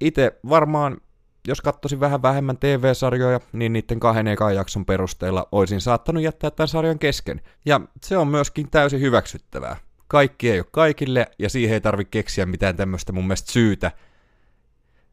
itse 0.00 0.40
varmaan, 0.48 1.00
jos 1.48 1.60
katsoisin 1.60 2.00
vähän 2.00 2.22
vähemmän 2.22 2.58
TV-sarjoja, 2.58 3.40
niin 3.52 3.72
niiden 3.72 4.00
kahden 4.00 4.28
ekan 4.28 4.54
jakson 4.54 4.86
perusteella 4.86 5.48
olisin 5.52 5.80
saattanut 5.80 6.22
jättää 6.22 6.50
tämän 6.50 6.68
sarjan 6.68 6.98
kesken. 6.98 7.40
Ja 7.64 7.80
se 8.02 8.16
on 8.16 8.28
myöskin 8.28 8.70
täysin 8.70 9.00
hyväksyttävää. 9.00 9.76
Kaikki 10.08 10.50
ei 10.50 10.58
ole 10.58 10.66
kaikille, 10.70 11.26
ja 11.38 11.50
siihen 11.50 11.74
ei 11.74 11.80
tarvitse 11.80 12.10
keksiä 12.10 12.46
mitään 12.46 12.76
tämmöistä 12.76 13.12
mun 13.12 13.26
mielestä 13.26 13.52
syytä. 13.52 13.92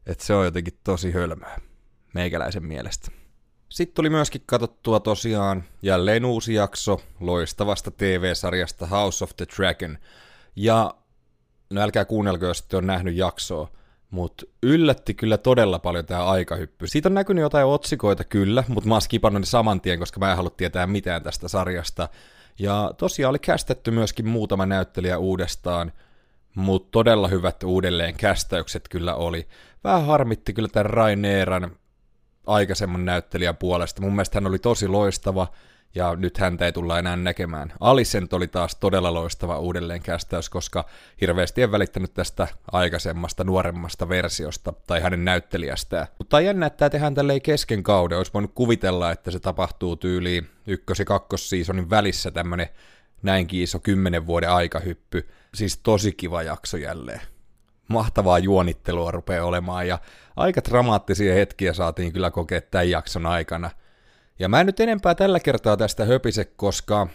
Että 0.06 0.24
se 0.24 0.34
on 0.34 0.44
jotenkin 0.44 0.78
tosi 0.84 1.10
hölmöä, 1.10 1.58
meikäläisen 2.14 2.64
mielestä. 2.64 3.10
Sitten 3.68 3.94
tuli 3.94 4.10
myöskin 4.10 4.42
katsottua 4.46 5.00
tosiaan 5.00 5.64
jälleen 5.82 6.24
uusi 6.24 6.54
jakso 6.54 7.00
loistavasta 7.20 7.90
TV-sarjasta 7.90 8.86
House 8.86 9.24
of 9.24 9.30
the 9.36 9.46
Dragon. 9.56 9.98
Ja 10.56 10.94
no 11.70 11.80
älkää 11.80 12.04
kuunnelko, 12.04 12.46
jos 12.46 12.62
te 12.62 12.76
on 12.76 12.86
nähnyt 12.86 13.14
jaksoa, 13.14 13.70
mutta 14.10 14.46
yllätti 14.62 15.14
kyllä 15.14 15.38
todella 15.38 15.78
paljon 15.78 16.06
tämä 16.06 16.24
aikahyppy. 16.24 16.86
Siitä 16.86 17.08
on 17.08 17.14
näkynyt 17.14 17.42
jotain 17.42 17.66
otsikoita 17.66 18.24
kyllä, 18.24 18.64
mutta 18.68 18.88
mä 18.88 18.94
oon 18.94 19.02
skipannut 19.02 19.42
ne 19.42 19.46
saman 19.46 19.80
tien, 19.80 19.98
koska 19.98 20.20
mä 20.20 20.30
en 20.30 20.36
halua 20.36 20.50
tietää 20.50 20.86
mitään 20.86 21.22
tästä 21.22 21.48
sarjasta. 21.48 22.08
Ja 22.58 22.94
tosiaan 22.98 23.30
oli 23.30 23.38
kästetty 23.38 23.90
myöskin 23.90 24.28
muutama 24.28 24.66
näyttelijä 24.66 25.18
uudestaan, 25.18 25.92
mutta 26.54 26.88
todella 26.90 27.28
hyvät 27.28 27.62
uudelleen 27.62 28.14
kästäykset 28.14 28.88
kyllä 28.88 29.14
oli. 29.14 29.48
Vähän 29.84 30.06
harmitti 30.06 30.52
kyllä 30.52 30.68
tämän 30.68 30.86
Raineeran 30.86 31.76
aikaisemman 32.46 33.04
näyttelijän 33.04 33.56
puolesta. 33.56 34.02
Mun 34.02 34.12
mielestä 34.12 34.36
hän 34.36 34.46
oli 34.46 34.58
tosi 34.58 34.88
loistava, 34.88 35.46
ja 35.94 36.16
nyt 36.16 36.38
häntä 36.38 36.66
ei 36.66 36.72
tulla 36.72 36.98
enää 36.98 37.16
näkemään. 37.16 37.72
Alicent 37.80 38.32
oli 38.32 38.48
taas 38.48 38.76
todella 38.76 39.14
loistava 39.14 39.58
uudelleen 39.58 40.02
kästäys, 40.02 40.50
koska 40.50 40.84
hirveästi 41.20 41.62
en 41.62 41.72
välittänyt 41.72 42.14
tästä 42.14 42.48
aikaisemmasta 42.72 43.44
nuoremmasta 43.44 44.08
versiosta 44.08 44.72
tai 44.86 45.00
hänen 45.00 45.24
näyttelijästään. 45.24 46.06
Mutta 46.18 46.36
on 46.36 46.44
jännä, 46.44 46.66
että 46.66 46.76
tämä 46.76 46.90
tehdään 46.90 47.14
tälleen 47.14 47.42
kesken 47.42 47.82
kauden. 47.82 48.18
Olisi 48.18 48.32
voinut 48.34 48.52
kuvitella, 48.54 49.12
että 49.12 49.30
se 49.30 49.40
tapahtuu 49.40 49.96
tyyliin 49.96 50.50
ykkös- 50.66 50.98
ja 50.98 51.04
kakkossiisonin 51.04 51.90
välissä 51.90 52.30
tämmönen 52.30 52.68
näinkin 53.22 53.62
iso 53.62 53.78
kymmenen 53.78 54.26
vuoden 54.26 54.50
aikahyppy. 54.50 55.28
Siis 55.54 55.76
tosi 55.76 56.12
kiva 56.12 56.42
jakso 56.42 56.76
jälleen. 56.76 57.20
Mahtavaa 57.88 58.38
juonittelua 58.38 59.10
rupeaa 59.10 59.46
olemaan 59.46 59.88
ja 59.88 59.98
aika 60.36 60.60
dramaattisia 60.68 61.34
hetkiä 61.34 61.72
saatiin 61.72 62.12
kyllä 62.12 62.30
kokea 62.30 62.60
tämän 62.60 62.90
jakson 62.90 63.26
aikana– 63.26 63.70
ja 64.40 64.48
mä 64.48 64.60
en 64.60 64.66
nyt 64.66 64.80
enempää 64.80 65.14
tällä 65.14 65.40
kertaa 65.40 65.76
tästä 65.76 66.04
höpise, 66.04 66.44
koska 66.44 67.06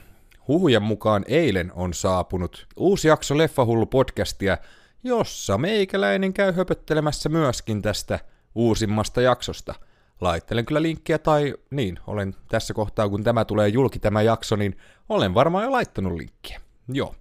huhujen 0.48 0.84
mukaan 0.84 1.26
eilen 1.28 1.72
on 1.76 1.94
saapunut 1.94 2.68
uusi 2.78 3.08
jakso 3.08 3.38
Leffahullu 3.38 3.86
podcastia, 3.86 4.58
jossa 5.04 5.58
meikäläinen 5.58 6.34
käy 6.34 6.52
höpöttelemässä 6.52 7.30
myöskin 7.30 7.82
tästä 7.82 8.20
uusimmasta 8.56 9.22
jaksosta. 9.22 9.76
Laittelen 10.22 10.66
kyllä 10.66 10.82
linkkiä 10.82 11.20
tai 11.20 11.56
niin, 11.72 12.00
olen 12.08 12.36
tässä 12.48 12.74
kohtaa 12.74 13.10
kun 13.10 13.24
tämä 13.24 13.46
tulee 13.46 13.68
julki 13.68 14.00
tämä 14.00 14.22
jakso, 14.22 14.56
niin 14.56 14.78
olen 15.10 15.34
varmaan 15.34 15.64
jo 15.64 15.72
laittanut 15.72 16.14
linkkiä. 16.14 16.62
Joo. 16.88 17.16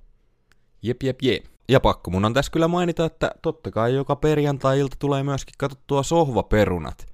Jep, 0.82 1.02
jep, 1.02 1.22
jep. 1.22 1.44
Ja 1.68 1.80
pakko 1.80 2.10
mun 2.10 2.24
on 2.24 2.34
tässä 2.34 2.52
kyllä 2.52 2.68
mainita, 2.68 3.04
että 3.04 3.30
totta 3.42 3.70
kai 3.70 3.94
joka 3.94 4.16
perjantai-ilta 4.16 4.96
tulee 4.98 5.22
myöskin 5.22 5.54
katsottua 5.58 6.02
sohvaperunat. 6.02 7.13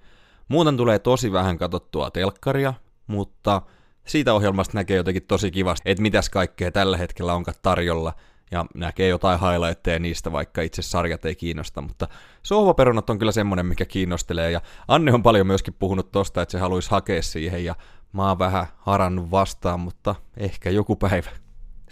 Muuten 0.50 0.76
tulee 0.76 0.98
tosi 0.98 1.32
vähän 1.32 1.58
katsottua 1.58 2.10
telkkaria, 2.10 2.74
mutta 3.06 3.62
siitä 4.06 4.34
ohjelmasta 4.34 4.78
näkee 4.78 4.96
jotenkin 4.96 5.22
tosi 5.22 5.50
kivasti, 5.50 5.90
että 5.90 6.02
mitäs 6.02 6.30
kaikkea 6.30 6.72
tällä 6.72 6.96
hetkellä 6.96 7.34
onkaan 7.34 7.56
tarjolla, 7.62 8.12
ja 8.50 8.66
näkee 8.74 9.08
jotain 9.08 9.40
highlightteja 9.40 9.98
niistä, 9.98 10.32
vaikka 10.32 10.62
itse 10.62 10.82
sarjat 10.82 11.24
ei 11.24 11.34
kiinnosta, 11.34 11.80
mutta 11.80 12.08
sohvaperunat 12.42 13.10
on 13.10 13.18
kyllä 13.18 13.32
semmonen, 13.32 13.66
mikä 13.66 13.84
kiinnostelee, 13.84 14.50
ja 14.50 14.60
Anne 14.88 15.12
on 15.12 15.22
paljon 15.22 15.46
myöskin 15.46 15.74
puhunut 15.78 16.10
tosta, 16.10 16.42
että 16.42 16.52
se 16.52 16.58
haluaisi 16.58 16.90
hakea 16.90 17.22
siihen, 17.22 17.64
ja 17.64 17.74
mä 18.12 18.28
oon 18.28 18.38
vähän 18.38 18.66
harannut 18.78 19.30
vastaan, 19.30 19.80
mutta 19.80 20.14
ehkä 20.36 20.70
joku 20.70 20.96
päivä. 20.96 21.30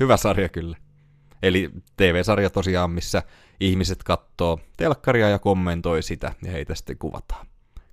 Hyvä 0.01 0.17
sarja 0.17 0.49
kyllä. 0.49 0.77
Eli 1.43 1.71
TV-sarja 1.97 2.51
tosiaan, 2.51 2.91
missä 2.91 3.23
ihmiset 3.61 4.03
katsoo 4.03 4.61
telkkaria 4.77 5.29
ja 5.29 5.39
kommentoi 5.39 6.03
sitä, 6.03 6.35
ja 6.45 6.53
heitä 6.53 6.75
sitten 6.75 6.99
kuvataan. 6.99 7.47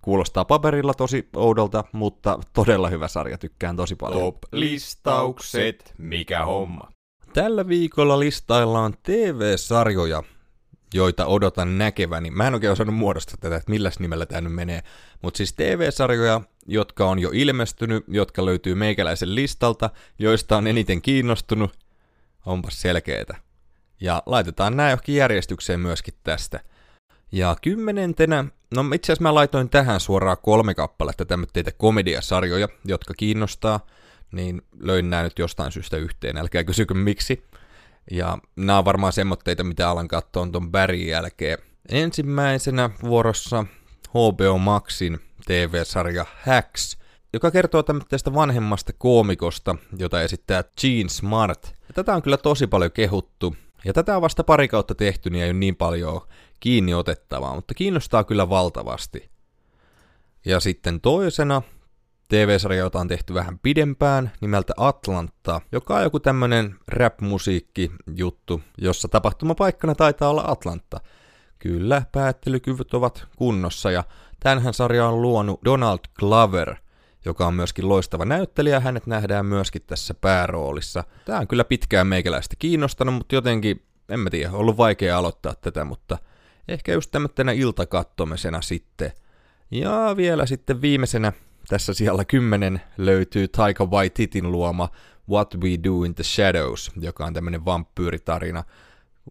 Kuulostaa 0.06 0.46
paperilla 0.46 0.94
tosi 0.94 1.30
oudolta, 1.36 1.84
mutta 1.92 2.40
todella 2.54 2.90
hyvä 2.90 3.08
sarja, 3.08 3.38
tykkään 3.38 3.76
tosi 3.76 3.96
paljon. 3.96 4.22
Top-listaukset, 4.22 5.94
mikä 5.98 6.46
homma. 6.46 6.92
Tällä 7.34 7.68
viikolla 7.68 8.20
listaillaan 8.20 8.94
TV-sarjoja, 9.04 10.24
joita 10.94 11.26
odotan 11.26 11.78
näkeväni. 11.78 12.32
Mä 12.32 12.48
en 12.48 12.54
oikein 12.54 12.72
osannut 12.72 12.96
muodostaa 12.96 13.38
tätä, 13.40 13.56
että 13.56 13.72
milläs 13.72 14.00
nimellä 14.00 14.26
tämä 14.26 14.42
nyt 14.42 14.54
menee. 14.54 14.84
Mutta 15.22 15.38
siis 15.38 15.54
TV-sarjoja, 15.54 16.42
jotka 16.66 17.06
on 17.10 17.20
jo 17.20 17.30
ilmestynyt, 17.34 18.04
jotka 18.08 18.46
löytyy 18.46 18.76
meikäläisen 18.76 19.36
listalta, 19.36 19.90
joista 20.20 20.58
on 20.58 20.68
eniten 20.68 21.02
kiinnostunut. 21.02 21.72
Onpas 22.46 22.82
selkeetä. 22.82 23.36
Ja 24.02 24.24
laitetaan 24.26 24.78
nämä 24.78 24.90
johonkin 24.90 25.16
järjestykseen 25.16 25.80
myöskin 25.80 26.14
tästä. 26.24 26.60
Ja 27.32 27.56
kymmenentenä 27.62 28.46
No 28.76 28.86
itse 28.96 29.12
asiassa 29.12 29.24
mä 29.24 29.36
laitoin 29.36 29.70
tähän 29.70 30.00
suoraan 30.00 30.38
kolme 30.42 30.74
kappaletta 30.74 31.26
tämmöitä 31.26 31.72
komediasarjoja, 31.78 32.68
jotka 32.86 33.14
kiinnostaa, 33.18 33.86
niin 34.32 34.62
löin 34.80 35.10
nämä 35.10 35.24
nyt 35.24 35.40
jostain 35.40 35.72
syystä 35.72 35.98
yhteen, 35.98 36.38
älkää 36.38 36.64
kysykö 36.64 36.94
miksi. 36.94 37.44
Ja 38.12 38.38
nämä 38.56 38.78
on 38.78 38.86
varmaan 38.86 39.14
semmoitteita, 39.14 39.64
mitä 39.64 39.90
alan 39.90 40.08
katsoa 40.08 40.48
ton 40.52 40.72
Barryn 40.72 41.08
jälkeen. 41.08 41.58
Ensimmäisenä 41.90 42.90
vuorossa 43.04 43.66
HBO 44.10 44.58
Maxin 44.58 45.20
TV-sarja 45.46 46.26
Hacks, 46.46 46.98
joka 47.34 47.52
kertoo 47.52 47.84
tämmöistä 47.84 48.34
vanhemmasta 48.34 48.94
koomikosta, 48.94 49.76
jota 49.98 50.22
esittää 50.22 50.64
Gene 50.82 51.10
Smart. 51.10 51.66
Ja 51.66 51.94
tätä 51.94 52.16
on 52.16 52.22
kyllä 52.22 52.38
tosi 52.38 52.68
paljon 52.68 52.92
kehuttu, 52.92 53.56
ja 53.86 53.94
tätä 53.94 54.16
on 54.16 54.22
vasta 54.22 54.44
pari 54.44 54.68
kautta 54.68 54.96
tehty, 54.96 55.30
niin 55.30 55.44
ei 55.44 55.50
ole 55.50 55.60
niin 55.60 55.76
paljon 55.76 56.22
kiinni 56.60 56.94
otettavaa, 56.94 57.56
mutta 57.56 57.74
kiinnostaa 57.74 58.24
kyllä 58.24 58.50
valtavasti. 58.50 59.30
Ja 60.46 60.60
sitten 60.60 61.02
toisena 61.02 61.62
TV-sarja, 62.28 62.80
jota 62.80 63.00
on 63.00 63.08
tehty 63.08 63.34
vähän 63.34 63.60
pidempään, 63.60 64.32
nimeltä 64.42 64.74
Atlanta, 64.78 65.62
joka 65.72 65.96
on 65.96 66.04
joku 66.04 66.20
tämmönen 66.20 66.76
rap-musiikki-juttu, 66.88 68.62
jossa 68.78 69.08
tapahtumapaikkana 69.08 69.96
taitaa 69.96 70.30
olla 70.30 70.44
Atlanta. 70.48 71.00
Kyllä, 71.60 72.02
päättelykyvyt 72.12 72.94
ovat 72.94 73.28
kunnossa 73.36 73.92
ja 73.92 74.04
tämänhän 74.40 74.74
sarja 74.74 75.08
on 75.08 75.22
luonut 75.22 75.60
Donald 75.66 76.00
Glover, 76.20 76.76
joka 77.26 77.48
on 77.48 77.54
myöskin 77.54 77.90
loistava 77.90 78.26
näyttelijä, 78.26 78.80
hänet 78.80 79.08
nähdään 79.08 79.46
myöskin 79.46 79.82
tässä 79.88 80.14
pääroolissa. 80.14 81.04
Tämä 81.26 81.40
on 81.40 81.48
kyllä 81.48 81.64
pitkään 81.64 82.08
meikäläistä 82.08 82.56
kiinnostanut, 82.60 83.16
mutta 83.16 83.36
jotenkin, 83.36 83.82
en 84.10 84.20
mä 84.20 84.30
tiedä, 84.30 84.52
ollut 84.52 84.78
vaikea 84.78 85.18
aloittaa 85.18 85.56
tätä, 85.56 85.84
mutta 85.84 86.18
ehkä 86.68 86.94
just 86.94 87.12
tämmötenä 87.12 87.52
iltakattomisena 87.52 88.62
sitten. 88.62 89.12
Ja 89.72 90.14
vielä 90.18 90.46
sitten 90.46 90.82
viimeisenä 90.82 91.34
tässä 91.68 91.94
siellä 91.94 92.26
kymmenen 92.26 92.82
löytyy 92.98 93.48
Taika 93.48 93.86
Waititin 93.86 94.52
luoma 94.52 94.90
What 95.30 95.56
We 95.56 95.70
Do 95.84 96.04
in 96.04 96.16
the 96.16 96.24
Shadows, 96.24 96.92
joka 97.00 97.26
on 97.26 97.34
tämmöinen 97.34 97.66
vampyyritarina. 97.66 98.64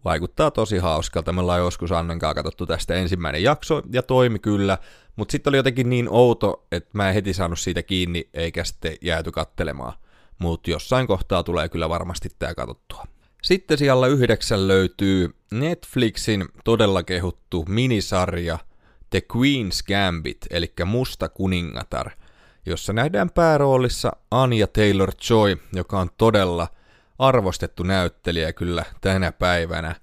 Vaikuttaa 0.03 0.51
tosi 0.51 0.77
hauskalta. 0.77 1.33
Me 1.33 1.41
ollaan 1.41 1.59
joskus 1.59 1.91
Annen 1.91 2.19
kanssa 2.19 2.33
katsottu 2.33 2.65
tästä 2.65 2.93
ensimmäinen 2.93 3.43
jakso 3.43 3.81
ja 3.91 4.03
toimi 4.03 4.39
kyllä, 4.39 4.77
mutta 5.15 5.31
sitten 5.31 5.51
oli 5.51 5.57
jotenkin 5.57 5.89
niin 5.89 6.07
outo, 6.09 6.65
että 6.71 6.89
mä 6.93 7.07
en 7.07 7.13
heti 7.13 7.33
saanut 7.33 7.59
siitä 7.59 7.83
kiinni 7.83 8.29
eikä 8.33 8.63
sitten 8.63 8.97
jääty 9.01 9.31
kattelemaan. 9.31 9.93
Mutta 10.39 10.71
jossain 10.71 11.07
kohtaa 11.07 11.43
tulee 11.43 11.69
kyllä 11.69 11.89
varmasti 11.89 12.29
tää 12.39 12.55
katsottua. 12.55 13.05
Sitten 13.43 13.77
siellä 13.77 14.07
yhdeksän 14.07 14.67
löytyy 14.67 15.35
Netflixin 15.51 16.45
todella 16.63 17.03
kehuttu 17.03 17.65
minisarja 17.69 18.59
The 19.09 19.21
Queen's 19.33 19.83
Gambit, 19.87 20.45
eli 20.49 20.73
Musta 20.85 21.29
kuningatar– 21.29 22.11
jossa 22.65 22.93
nähdään 22.93 23.29
pääroolissa 23.29 24.11
Anya 24.31 24.67
Taylor-Joy, 24.67 25.57
joka 25.73 25.99
on 25.99 26.09
todella 26.17 26.67
arvostettu 27.19 27.83
näyttelijä 27.83 28.53
kyllä 28.53 28.85
tänä 29.01 29.31
päivänä. 29.31 29.95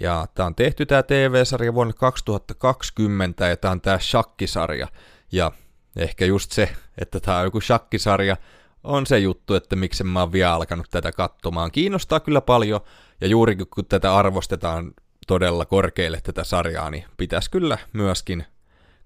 Ja 0.00 0.26
tämä 0.34 0.46
on 0.46 0.54
tehty 0.54 0.86
tämä 0.86 1.02
TV-sarja 1.02 1.74
vuonna 1.74 1.92
2020 1.92 3.48
ja 3.48 3.56
tämä 3.56 3.72
on 3.72 3.80
tämä 3.80 3.98
shakkisarja. 3.98 4.88
Ja 5.32 5.52
ehkä 5.96 6.24
just 6.24 6.52
se, 6.52 6.68
että 6.98 7.20
tämä 7.20 7.38
on 7.38 7.44
joku 7.44 7.60
shakkisarja, 7.60 8.36
on 8.84 9.06
se 9.06 9.18
juttu, 9.18 9.54
että 9.54 9.76
miksi 9.76 10.04
mä 10.04 10.20
oon 10.20 10.32
vielä 10.32 10.54
alkanut 10.54 10.86
tätä 10.90 11.12
katsomaan. 11.12 11.70
Kiinnostaa 11.70 12.20
kyllä 12.20 12.40
paljon, 12.40 12.80
ja 13.20 13.26
juurikin 13.26 13.66
kun 13.74 13.84
tätä 13.86 14.16
arvostetaan 14.16 14.92
todella 15.26 15.64
korkealle 15.64 16.20
tätä 16.20 16.44
sarjaa, 16.44 16.90
niin 16.90 17.04
pitäisi 17.16 17.50
kyllä 17.50 17.78
myöskin 17.92 18.44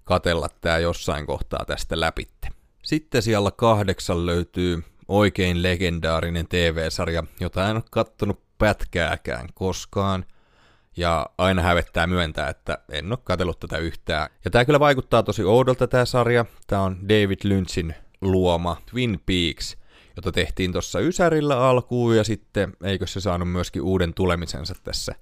katella 0.03 0.49
tämä 0.61 0.77
jossain 0.77 1.25
kohtaa 1.25 1.65
tästä 1.65 1.99
läpitte. 1.99 2.47
Sitten 2.83 3.21
siellä 3.21 3.51
kahdeksan 3.51 4.25
löytyy 4.25 4.83
oikein 5.07 5.63
legendaarinen 5.63 6.47
TV-sarja, 6.47 7.23
jota 7.39 7.69
en 7.69 7.75
ole 7.75 7.83
kattonut 7.91 8.43
pätkääkään 8.57 9.49
koskaan. 9.53 10.25
Ja 10.97 11.25
aina 11.37 11.61
hävettää 11.61 12.07
myöntää, 12.07 12.49
että 12.49 12.77
en 12.91 13.11
ole 13.11 13.19
katsellut 13.23 13.59
tätä 13.59 13.77
yhtään. 13.77 14.29
Ja 14.45 14.51
tämä 14.51 14.65
kyllä 14.65 14.79
vaikuttaa 14.79 15.23
tosi 15.23 15.43
oudolta 15.43 15.87
tämä 15.87 16.05
sarja. 16.05 16.45
Tämä 16.67 16.81
on 16.81 17.09
David 17.09 17.39
Lynchin 17.43 17.95
luoma 18.21 18.77
Twin 18.91 19.19
Peaks, 19.25 19.77
jota 20.15 20.31
tehtiin 20.31 20.71
tuossa 20.71 20.99
Ysärillä 20.99 21.59
alkuun 21.59 22.17
ja 22.17 22.23
sitten 22.23 22.73
eikö 22.83 23.07
se 23.07 23.21
saanut 23.21 23.51
myöskin 23.51 23.81
uuden 23.81 24.13
tulemisensa 24.13 24.75
tässä 24.83 25.15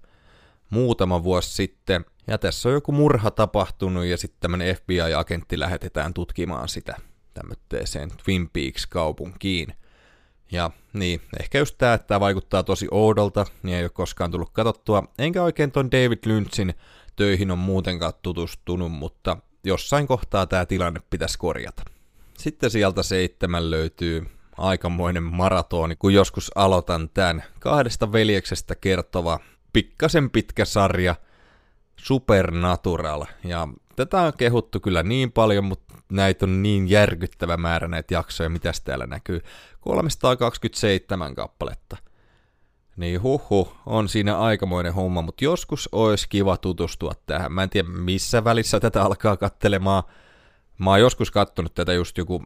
muutama 0.69 1.23
vuosi 1.23 1.53
sitten. 1.53 2.05
Ja 2.27 2.37
tässä 2.37 2.69
on 2.69 2.75
joku 2.75 2.91
murha 2.91 3.31
tapahtunut 3.31 4.05
ja 4.05 4.17
sitten 4.17 4.39
tämmöinen 4.39 4.75
FBI-agentti 4.75 5.59
lähetetään 5.59 6.13
tutkimaan 6.13 6.69
sitä 6.69 6.97
tämmöiseen 7.33 8.11
Twin 8.23 8.49
Peaks-kaupunkiin. 8.49 9.73
Ja 10.51 10.71
niin, 10.93 11.21
ehkä 11.39 11.57
just 11.57 11.75
tämä, 11.77 11.93
että 11.93 12.07
tämä 12.07 12.19
vaikuttaa 12.19 12.63
tosi 12.63 12.87
oudolta, 12.91 13.45
niin 13.63 13.77
ei 13.77 13.83
ole 13.83 13.89
koskaan 13.89 14.31
tullut 14.31 14.49
katsottua. 14.53 15.03
Enkä 15.17 15.43
oikein 15.43 15.71
ton 15.71 15.91
David 15.91 16.19
Lynchin 16.25 16.73
töihin 17.15 17.51
on 17.51 17.57
muutenkaan 17.57 18.13
tutustunut, 18.21 18.91
mutta 18.91 19.37
jossain 19.63 20.07
kohtaa 20.07 20.47
tämä 20.47 20.65
tilanne 20.65 21.01
pitäisi 21.09 21.37
korjata. 21.37 21.83
Sitten 22.37 22.69
sieltä 22.69 23.03
seitsemän 23.03 23.71
löytyy 23.71 24.25
aikamoinen 24.57 25.23
maratoni, 25.23 25.95
kun 25.95 26.13
joskus 26.13 26.51
aloitan 26.55 27.09
tämän 27.13 27.43
kahdesta 27.59 28.11
veljeksestä 28.11 28.75
kertova 28.75 29.39
pikkasen 29.73 30.29
pitkä 30.29 30.65
sarja 30.65 31.15
Supernatural. 31.95 33.25
Ja 33.43 33.67
tätä 33.95 34.21
on 34.21 34.33
kehuttu 34.37 34.79
kyllä 34.79 35.03
niin 35.03 35.31
paljon, 35.31 35.63
mutta 35.63 35.90
näitä 36.11 36.45
on 36.45 36.63
niin 36.63 36.89
järkyttävä 36.89 37.57
määrä 37.57 37.87
näitä 37.87 38.13
jaksoja, 38.13 38.49
mitä 38.49 38.71
täällä 38.83 39.07
näkyy. 39.07 39.41
327 39.79 41.35
kappaletta. 41.35 41.97
Niin 42.97 43.21
huhu, 43.21 43.73
on 43.85 44.09
siinä 44.09 44.37
aikamoinen 44.37 44.93
homma, 44.93 45.21
mutta 45.21 45.43
joskus 45.43 45.89
olisi 45.91 46.29
kiva 46.29 46.57
tutustua 46.57 47.11
tähän. 47.25 47.51
Mä 47.51 47.63
en 47.63 47.69
tiedä 47.69 47.89
missä 47.89 48.43
välissä 48.43 48.79
tätä 48.79 49.03
alkaa 49.03 49.37
kattelemaan. 49.37 50.03
Mä 50.77 50.89
oon 50.89 50.99
joskus 50.99 51.31
kattonut 51.31 51.73
tätä 51.73 51.93
just 51.93 52.17
joku 52.17 52.43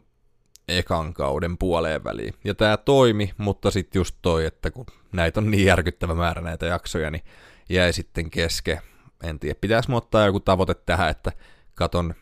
ekan 0.68 1.14
kauden 1.14 1.58
puoleen 1.58 2.04
väliin. 2.04 2.34
Ja 2.44 2.54
tää 2.54 2.76
toimi, 2.76 3.32
mutta 3.38 3.70
sitten 3.70 4.00
just 4.00 4.16
toi, 4.22 4.44
että 4.44 4.70
kun 4.70 4.86
näitä 5.12 5.40
on 5.40 5.50
niin 5.50 5.66
järkyttävä 5.66 6.14
määrä 6.14 6.42
näitä 6.42 6.66
jaksoja, 6.66 7.10
niin 7.10 7.24
jäi 7.68 7.92
sitten 7.92 8.30
keske. 8.30 8.80
En 9.22 9.38
tiedä, 9.38 9.58
pitäisi 9.60 9.92
ottaa 9.92 10.26
joku 10.26 10.40
tavoite 10.40 10.74
tähän, 10.74 11.10
että 11.10 11.32
katon 11.74 12.14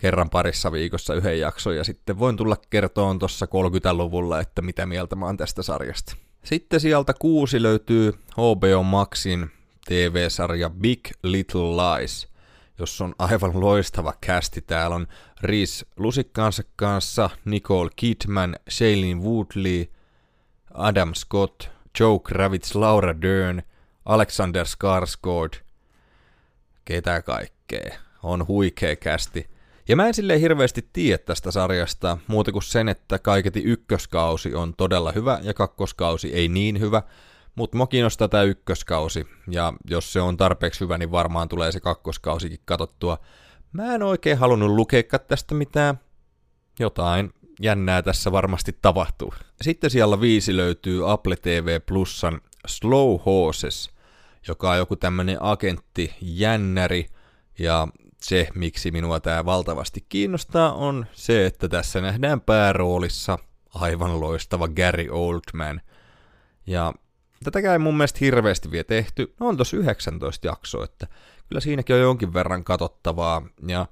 kerran 0.00 0.30
parissa 0.30 0.72
viikossa 0.72 1.14
yhden 1.14 1.40
jakson 1.40 1.76
ja 1.76 1.84
sitten 1.84 2.18
voin 2.18 2.36
tulla 2.36 2.56
kertoon 2.70 3.18
tuossa 3.18 3.46
30-luvulla, 3.46 4.40
että 4.40 4.62
mitä 4.62 4.86
mieltä 4.86 5.16
mä 5.16 5.26
oon 5.26 5.36
tästä 5.36 5.62
sarjasta. 5.62 6.16
Sitten 6.44 6.80
sieltä 6.80 7.14
kuusi 7.18 7.62
löytyy 7.62 8.12
HBO 8.32 8.82
Maxin 8.82 9.50
TV-sarja 9.86 10.70
Big 10.70 11.00
Little 11.22 11.60
Lies, 11.60 12.28
jossa 12.78 13.04
on 13.04 13.14
aivan 13.18 13.60
loistava 13.60 14.14
kästi. 14.20 14.60
Täällä 14.62 14.96
on 14.96 15.06
Reese 15.42 15.86
Lusikkaansa 15.96 16.62
kanssa, 16.76 17.30
Nicole 17.44 17.90
Kidman, 17.96 18.56
Shailene 18.70 19.22
Woodley, 19.22 19.86
Adam 20.74 21.14
Scott, 21.14 21.68
Joe 22.00 22.18
Kravitz, 22.18 22.74
Laura 22.74 23.20
Dern, 23.20 23.62
Alexander 24.04 24.66
Skarsgård, 24.66 25.60
ketä 26.84 27.22
kaikkea. 27.22 27.98
On 28.22 28.46
huikea 28.46 28.96
kästi. 28.96 29.55
Ja 29.88 29.96
mä 29.96 30.06
en 30.06 30.14
silleen 30.14 30.40
hirveästi 30.40 30.88
tiedä 30.92 31.18
tästä 31.18 31.50
sarjasta, 31.50 32.18
muuta 32.26 32.52
kuin 32.52 32.62
sen, 32.62 32.88
että 32.88 33.18
kaiketi 33.18 33.62
ykköskausi 33.62 34.54
on 34.54 34.74
todella 34.76 35.12
hyvä 35.12 35.38
ja 35.42 35.54
kakkoskausi 35.54 36.34
ei 36.34 36.48
niin 36.48 36.80
hyvä, 36.80 37.02
mutta 37.54 37.76
mua 37.76 37.86
kiinnostaa 37.86 38.28
tämä 38.28 38.42
ykköskausi, 38.42 39.26
ja 39.50 39.72
jos 39.90 40.12
se 40.12 40.20
on 40.20 40.36
tarpeeksi 40.36 40.80
hyvä, 40.80 40.98
niin 40.98 41.10
varmaan 41.10 41.48
tulee 41.48 41.72
se 41.72 41.80
kakkoskausikin 41.80 42.60
katottua. 42.64 43.18
Mä 43.72 43.94
en 43.94 44.02
oikein 44.02 44.38
halunnut 44.38 44.70
lukea 44.70 45.02
tästä 45.28 45.54
mitään. 45.54 46.00
Jotain 46.78 47.32
jännää 47.60 48.02
tässä 48.02 48.32
varmasti 48.32 48.78
tapahtuu. 48.82 49.34
Sitten 49.62 49.90
siellä 49.90 50.20
viisi 50.20 50.56
löytyy 50.56 51.12
Apple 51.12 51.36
TV 51.36 51.80
Plusan 51.80 52.40
Slow 52.66 53.20
Horses, 53.26 53.90
joka 54.48 54.70
on 54.70 54.78
joku 54.78 54.96
tämmönen 54.96 55.36
agentti, 55.40 56.14
jännäri, 56.20 57.06
ja 57.58 57.88
se, 58.28 58.48
miksi 58.54 58.90
minua 58.90 59.20
tämä 59.20 59.44
valtavasti 59.44 60.06
kiinnostaa, 60.08 60.72
on 60.72 61.06
se, 61.12 61.46
että 61.46 61.68
tässä 61.68 62.00
nähdään 62.00 62.40
pääroolissa 62.40 63.38
aivan 63.74 64.20
loistava 64.20 64.68
Gary 64.68 65.08
Oldman. 65.10 65.80
Ja 66.66 66.92
tätäkään 67.44 67.72
ei 67.72 67.78
mun 67.78 67.96
mielestä 67.96 68.18
hirveästi 68.20 68.70
vielä 68.70 68.84
tehty. 68.84 69.34
No 69.40 69.48
on 69.48 69.56
tossa 69.56 69.76
19 69.76 70.46
jaksoa, 70.46 70.84
että 70.84 71.06
kyllä 71.48 71.60
siinäkin 71.60 71.96
on 71.96 72.02
jonkin 72.02 72.34
verran 72.34 72.64
katsottavaa. 72.64 73.42
Ja 73.66 73.86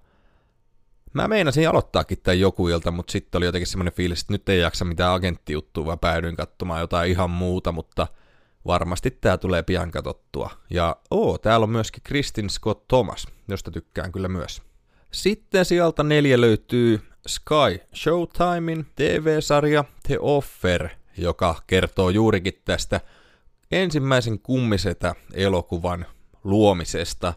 mä 1.12 1.28
meinasin 1.28 1.68
aloittaakin 1.68 2.18
tämän 2.22 2.40
joku 2.40 2.68
ilta, 2.68 2.90
mutta 2.90 3.12
sitten 3.12 3.38
oli 3.38 3.46
jotenkin 3.46 3.66
semmoinen 3.66 3.94
fiilis, 3.94 4.20
että 4.20 4.32
nyt 4.32 4.48
ei 4.48 4.60
jaksa 4.60 4.84
mitään 4.84 5.14
agenttijuttua, 5.14 5.86
vaan 5.86 5.98
päädyin 5.98 6.36
katsomaan 6.36 6.80
jotain 6.80 7.10
ihan 7.10 7.30
muuta, 7.30 7.72
mutta– 7.72 8.06
varmasti 8.66 9.10
tää 9.10 9.38
tulee 9.38 9.62
pian 9.62 9.90
katsottua. 9.90 10.50
Ja 10.70 10.96
oo, 11.10 11.38
täällä 11.38 11.64
on 11.64 11.70
myöskin 11.70 12.02
Kristin 12.02 12.50
Scott 12.50 12.88
Thomas, 12.88 13.26
josta 13.48 13.70
tykkään 13.70 14.12
kyllä 14.12 14.28
myös. 14.28 14.62
Sitten 15.12 15.64
sieltä 15.64 16.02
neljä 16.02 16.40
löytyy 16.40 17.00
Sky 17.26 17.80
Showtimein 17.94 18.86
TV-sarja 18.96 19.84
The 20.06 20.18
Offer, 20.20 20.88
joka 21.18 21.54
kertoo 21.66 22.10
juurikin 22.10 22.62
tästä 22.64 23.00
ensimmäisen 23.70 24.38
kummisetä 24.38 25.14
elokuvan 25.32 26.06
luomisesta. 26.44 27.34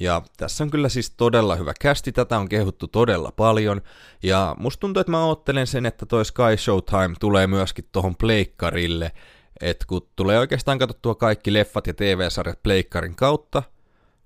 Ja 0.00 0.22
tässä 0.36 0.64
on 0.64 0.70
kyllä 0.70 0.88
siis 0.88 1.10
todella 1.10 1.56
hyvä 1.56 1.72
kästi, 1.80 2.12
tätä 2.12 2.38
on 2.38 2.48
kehuttu 2.48 2.88
todella 2.88 3.32
paljon. 3.36 3.80
Ja 4.22 4.56
musta 4.58 4.80
tuntuu, 4.80 5.00
että 5.00 5.10
mä 5.10 5.24
oottelen 5.24 5.66
sen, 5.66 5.86
että 5.86 6.06
toi 6.06 6.24
Sky 6.24 6.56
Showtime 6.56 7.14
tulee 7.20 7.46
myöskin 7.46 7.84
tuohon 7.92 8.16
pleikkarille. 8.16 9.12
Että 9.60 9.84
kun 9.88 10.08
tulee 10.16 10.38
oikeastaan 10.38 10.78
katsottua 10.78 11.14
kaikki 11.14 11.52
leffat 11.52 11.86
ja 11.86 11.94
TV-sarjat 11.94 12.62
pleikkarin 12.62 13.16
kautta, 13.16 13.62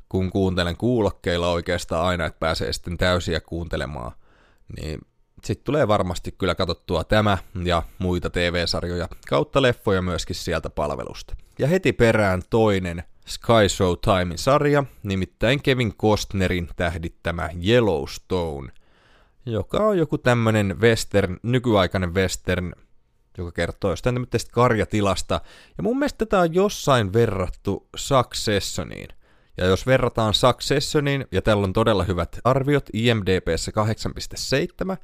kun 0.08 0.30
kuuntelen 0.30 0.76
kuulokkeilla 0.76 1.50
oikeastaan 1.50 2.06
aina, 2.06 2.26
että 2.26 2.38
pääsee 2.38 2.72
sitten 2.72 2.98
täysiä 2.98 3.40
kuuntelemaan, 3.40 4.12
niin 4.76 5.00
sitten 5.44 5.64
tulee 5.64 5.88
varmasti 5.88 6.32
kyllä 6.32 6.54
katsottua 6.54 7.04
tämä 7.04 7.38
ja 7.64 7.82
muita 7.98 8.30
TV-sarjoja 8.30 9.08
kautta 9.28 9.62
leffoja 9.62 10.02
myöskin 10.02 10.36
sieltä 10.36 10.70
palvelusta. 10.70 11.36
Ja 11.58 11.66
heti 11.66 11.92
perään 11.92 12.42
toinen 12.50 13.02
Sky 13.26 13.68
Showtimein 13.68 14.38
sarja, 14.38 14.84
nimittäin 15.02 15.62
Kevin 15.62 15.94
Costnerin 15.94 16.68
tähdittämä 16.76 17.50
Yellowstone, 17.68 18.72
joka 19.46 19.78
on 19.78 19.98
joku 19.98 20.18
tämmönen 20.18 20.80
western, 20.80 21.36
nykyaikainen 21.42 22.14
western, 22.14 22.72
joka 23.38 23.52
kertoo 23.52 23.90
jostain 23.90 24.14
tämmöistä 24.14 24.52
karjatilasta. 24.52 25.40
Ja 25.76 25.82
mun 25.82 25.98
mielestä 25.98 26.18
tätä 26.18 26.40
on 26.40 26.54
jossain 26.54 27.12
verrattu 27.12 27.88
Successioniin. 27.96 29.08
Ja 29.56 29.66
jos 29.66 29.86
verrataan 29.86 30.34
Successioniin, 30.34 31.26
ja 31.32 31.42
tällä 31.42 31.64
on 31.64 31.72
todella 31.72 32.04
hyvät 32.04 32.40
arviot, 32.44 32.88
IMDBssä 32.92 33.72
8.7, 34.90 34.96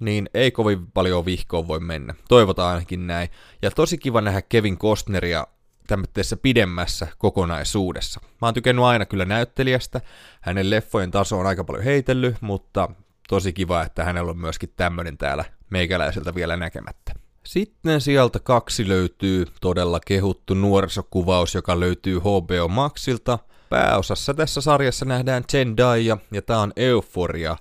niin 0.00 0.30
ei 0.34 0.50
kovin 0.50 0.90
paljon 0.90 1.24
vihkoon 1.24 1.68
voi 1.68 1.80
mennä. 1.80 2.14
Toivotaan 2.28 2.74
ainakin 2.74 3.06
näin. 3.06 3.28
Ja 3.62 3.70
tosi 3.70 3.98
kiva 3.98 4.20
nähdä 4.20 4.42
Kevin 4.42 4.78
Costneria 4.78 5.46
tämmöisessä 5.86 6.36
pidemmässä 6.36 7.06
kokonaisuudessa. 7.18 8.20
Mä 8.24 8.46
oon 8.46 8.54
tykännyt 8.54 8.84
aina 8.84 9.06
kyllä 9.06 9.24
näyttelijästä, 9.24 10.00
hänen 10.40 10.70
leffojen 10.70 11.10
taso 11.10 11.38
on 11.38 11.46
aika 11.46 11.64
paljon 11.64 11.84
heitellyt, 11.84 12.36
mutta 12.40 12.88
tosi 13.28 13.52
kiva, 13.52 13.82
että 13.82 14.04
hänellä 14.04 14.30
on 14.30 14.38
myöskin 14.38 14.72
tämmöinen 14.76 15.18
täällä 15.18 15.44
meikäläiseltä 15.70 16.34
vielä 16.34 16.56
näkemättä. 16.56 17.12
Sitten 17.48 18.00
sieltä 18.00 18.38
kaksi 18.38 18.88
löytyy 18.88 19.46
todella 19.60 20.00
kehuttu 20.06 20.54
nuorisokuvaus, 20.54 21.54
joka 21.54 21.80
löytyy 21.80 22.18
HBO 22.18 22.68
Maxilta. 22.68 23.38
Pääosassa 23.68 24.34
tässä 24.34 24.60
sarjassa 24.60 25.04
nähdään 25.04 25.44
Zendaya 25.52 26.16
ja 26.32 26.42
tää 26.42 26.58
on 26.58 26.72
Euphoria, 26.76 27.56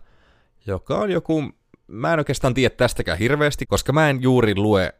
joka 0.65 0.97
on 0.97 1.11
joku... 1.11 1.43
Mä 1.87 2.13
en 2.13 2.19
oikeastaan 2.19 2.53
tiedä 2.53 2.75
tästäkään 2.75 3.17
hirveästi, 3.17 3.65
koska 3.65 3.93
mä 3.93 4.09
en 4.09 4.21
juuri 4.21 4.55
lue 4.55 4.93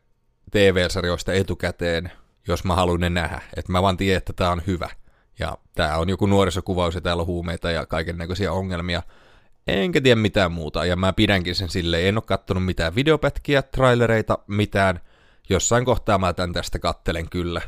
TV-sarjoista 0.52 1.34
etukäteen 1.34 2.12
jos 2.48 2.64
mä 2.64 2.76
haluan 2.76 3.00
ne 3.00 3.10
nähdä. 3.10 3.42
Että 3.58 3.72
mä 3.72 3.82
vaan 3.82 3.98
tiedän, 3.98 4.18
että 4.18 4.34
tää 4.34 4.52
on 4.52 4.62
hyvä. 4.68 4.90
Ja 5.40 5.58
tää 5.76 5.98
on 5.98 6.10
joku 6.10 6.26
nuorisokuvaus 6.26 6.96
ja 6.96 7.02
täällä 7.02 7.22
on 7.22 7.28
huumeita 7.28 7.72
ja 7.72 7.86
kaiken 7.86 8.18
näköisiä 8.18 8.52
ongelmia. 8.52 9.04
Enkä 9.68 10.02
tiedä 10.02 10.22
mitään 10.22 10.52
muuta, 10.52 10.86
ja 10.86 10.96
mä 10.96 11.14
pidänkin 11.14 11.56
sen 11.56 11.70
silleen, 11.70 12.08
en 12.08 12.18
oo 12.18 12.22
kattonut 12.22 12.66
mitään 12.66 12.96
videopätkiä, 12.96 13.62
trailereita, 13.62 14.38
mitään. 14.48 15.00
Jossain 15.50 15.86
kohtaa 15.86 16.18
mä 16.18 16.34
tän 16.34 16.54
tästä 16.54 16.80
kattelen 16.80 17.30
kyllä. 17.30 17.62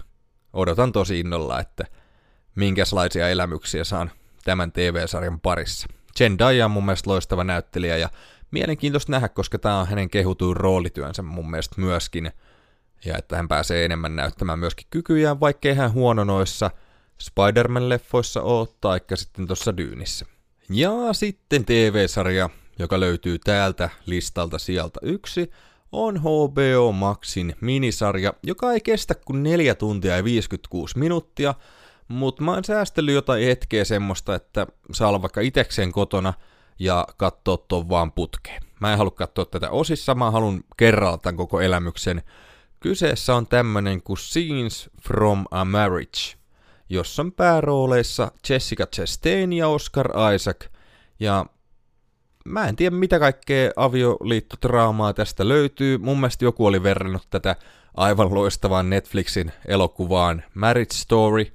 Odotan 0.53 0.91
tosi 0.91 1.19
innolla, 1.19 1.59
että 1.59 1.85
minkälaisia 2.55 3.29
elämyksiä 3.29 3.83
saan 3.83 4.11
tämän 4.43 4.71
TV-sarjan 4.71 5.39
parissa. 5.39 5.87
Zendaya 6.17 6.65
on 6.65 6.71
mun 6.71 6.85
mielestä 6.85 7.09
loistava 7.09 7.43
näyttelijä 7.43 7.97
ja 7.97 8.09
mielenkiintoista 8.51 9.11
nähdä, 9.11 9.29
koska 9.29 9.59
tämä 9.59 9.79
on 9.79 9.87
hänen 9.87 10.09
kehutuin 10.09 10.57
roolityönsä 10.57 11.21
mun 11.21 11.51
mielestä 11.51 11.81
myöskin– 11.81 12.31
ja 13.05 13.17
että 13.17 13.35
hän 13.35 13.47
pääsee 13.47 13.85
enemmän 13.85 14.15
näyttämään 14.15 14.59
myöskin 14.59 14.87
kykyjään, 14.89 15.39
vaikkei 15.39 15.73
hän 15.73 15.93
huono 15.93 16.23
noissa 16.23 16.71
Spider-Man-leffoissa 17.21 18.41
ole, 18.41 18.67
taikka 18.81 19.15
sitten 19.15 19.47
tuossa 19.47 19.77
Dyynissä. 19.77 20.25
Ja 20.69 20.91
sitten 21.11 21.65
TV-sarja, 21.65 22.49
joka 22.79 22.99
löytyy 22.99 23.39
täältä 23.39 23.89
listalta 24.05 24.59
sieltä. 24.59 24.99
Yksi, 25.03 25.51
on 25.91 26.19
HBO 26.19 26.91
Maxin 26.91 27.55
minisarja, 27.61 28.33
joka 28.43 28.73
ei 28.73 28.81
kestä 28.81 29.15
kuin 29.15 29.43
4 29.43 29.75
tuntia 29.75 30.15
ja 30.17 30.23
56 30.23 30.99
minuuttia, 30.99 31.53
mutta 32.07 32.43
mä 32.43 32.53
oon 32.53 32.63
säästellyt 32.63 33.15
jotain 33.15 33.45
hetkeä 33.45 33.85
semmoista, 33.85 34.35
että 34.35 34.67
saa 34.91 35.09
olla 35.09 35.21
vaikka 35.21 35.41
itekseen 35.41 35.91
kotona 35.91 36.33
ja 36.79 37.07
katsoa 37.17 37.57
ton 37.57 37.89
vaan 37.89 38.11
putkeen. 38.11 38.63
Mä 38.79 38.91
en 38.91 38.97
halua 38.97 39.11
katsoa 39.11 39.45
tätä 39.45 39.69
osissa, 39.69 40.15
mä 40.15 40.31
haluan 40.31 40.63
kerralla 40.77 41.17
tämän 41.17 41.37
koko 41.37 41.61
elämyksen. 41.61 42.23
Kyseessä 42.79 43.35
on 43.35 43.47
tämmönen 43.47 44.03
kuin 44.03 44.17
Scenes 44.17 44.89
from 45.03 45.45
a 45.51 45.65
Marriage, 45.65 46.38
jossa 46.89 47.21
on 47.21 47.31
päärooleissa 47.31 48.31
Jessica 48.49 48.85
Chastain 48.85 49.53
ja 49.53 49.67
Oscar 49.67 50.11
Isaac. 50.35 50.65
Ja 51.19 51.45
mä 52.45 52.67
en 52.67 52.75
tiedä 52.75 52.95
mitä 52.95 53.19
kaikkea 53.19 53.71
avioliittotraamaa 53.75 55.13
tästä 55.13 55.47
löytyy. 55.47 55.97
Mun 55.97 56.19
mielestä 56.19 56.45
joku 56.45 56.65
oli 56.65 56.83
verrannut 56.83 57.27
tätä 57.29 57.55
aivan 57.97 58.33
loistavaan 58.33 58.89
Netflixin 58.89 59.51
elokuvaan 59.67 60.43
Marriage 60.53 60.93
Story, 60.93 61.45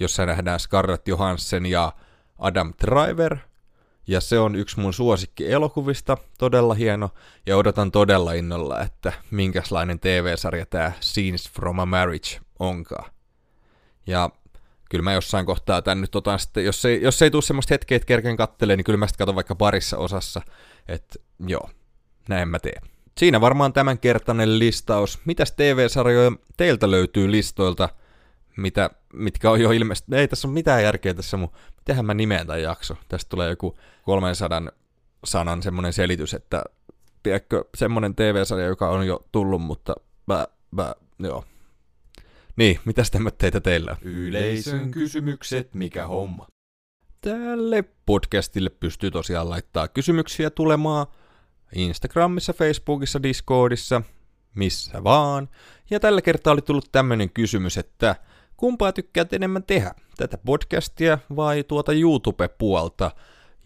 jossa 0.00 0.26
nähdään 0.26 0.60
Scarlett 0.60 1.08
Johansson 1.08 1.66
ja 1.66 1.92
Adam 2.38 2.72
Driver– 2.82 3.36
ja 4.06 4.20
se 4.20 4.38
on 4.38 4.54
yksi 4.54 4.80
mun 4.80 4.94
suosikki 4.94 5.52
elokuvista, 5.52 6.16
todella 6.38 6.74
hieno, 6.74 7.10
ja 7.46 7.56
odotan 7.56 7.90
todella 7.90 8.32
innolla, 8.32 8.80
että 8.80 9.12
minkälainen 9.30 10.00
TV-sarja 10.00 10.66
tämä 10.66 10.92
Scenes 11.00 11.50
from 11.50 11.78
a 11.78 11.86
Marriage 11.86 12.40
onkaan. 12.58 13.10
Ja 14.06 14.30
kyllä 14.94 15.02
mä 15.02 15.12
jossain 15.12 15.46
kohtaa 15.46 15.82
tän 15.82 16.00
nyt 16.00 16.14
otan 16.14 16.38
sitten, 16.38 16.64
jos 16.64 16.84
ei, 16.84 17.02
jos 17.02 17.22
ei 17.22 17.30
tule 17.30 17.42
semmoista 17.42 17.74
hetkeä, 17.74 17.96
että 17.96 18.06
kerken 18.06 18.36
kattelee, 18.36 18.76
niin 18.76 18.84
kyllä 18.84 18.96
mä 18.96 19.06
sitten 19.06 19.18
katon 19.18 19.34
vaikka 19.34 19.54
parissa 19.54 19.98
osassa, 19.98 20.42
että 20.88 21.18
joo, 21.46 21.70
näin 22.28 22.48
mä 22.48 22.58
teen. 22.58 22.82
Siinä 23.18 23.40
varmaan 23.40 23.72
tämänkertainen 23.72 24.58
listaus. 24.58 25.20
Mitäs 25.24 25.52
TV-sarjoja 25.52 26.32
teiltä 26.56 26.90
löytyy 26.90 27.30
listoilta, 27.30 27.88
mitä, 28.56 28.90
mitkä 29.12 29.50
on 29.50 29.60
jo 29.60 29.70
ilmeisesti, 29.70 30.16
ei 30.16 30.28
tässä 30.28 30.48
ole 30.48 30.54
mitään 30.54 30.82
järkeä 30.82 31.14
tässä 31.14 31.36
mun 31.36 31.50
mitenhän 31.84 32.06
mä 32.06 32.14
nimeen 32.14 32.46
tämän 32.46 32.62
jakso. 32.62 32.96
Tästä 33.08 33.28
tulee 33.28 33.50
joku 33.50 33.78
300 34.02 34.62
sanan 35.24 35.62
semmoinen 35.62 35.92
selitys, 35.92 36.34
että 36.34 36.64
tiedätkö, 37.22 37.64
semmoinen 37.76 38.14
TV-sarja, 38.14 38.66
joka 38.66 38.88
on 38.88 39.06
jo 39.06 39.24
tullut, 39.32 39.62
mutta 39.62 39.94
mä, 40.26 40.46
mä, 40.70 40.94
joo. 41.18 41.44
Niin, 42.56 42.80
mitäs 42.84 43.10
teitä 43.38 43.60
teillä 43.60 43.96
Yleisön 44.02 44.90
kysymykset, 44.90 45.74
mikä 45.74 46.06
homma? 46.06 46.46
Tälle 47.20 47.84
podcastille 48.06 48.70
pystyy 48.70 49.10
tosiaan 49.10 49.50
laittaa 49.50 49.88
kysymyksiä 49.88 50.50
tulemaan 50.50 51.06
Instagramissa, 51.74 52.52
Facebookissa, 52.52 53.22
Discordissa, 53.22 54.02
missä 54.54 55.04
vaan. 55.04 55.48
Ja 55.90 56.00
tällä 56.00 56.22
kertaa 56.22 56.52
oli 56.52 56.62
tullut 56.62 56.88
tämmöinen 56.92 57.30
kysymys, 57.30 57.78
että 57.78 58.16
kumpaa 58.56 58.92
tykkäät 58.92 59.32
enemmän 59.32 59.62
tehdä, 59.62 59.94
tätä 60.16 60.38
podcastia 60.38 61.18
vai 61.36 61.64
tuota 61.64 61.92
YouTube-puolta. 61.92 63.10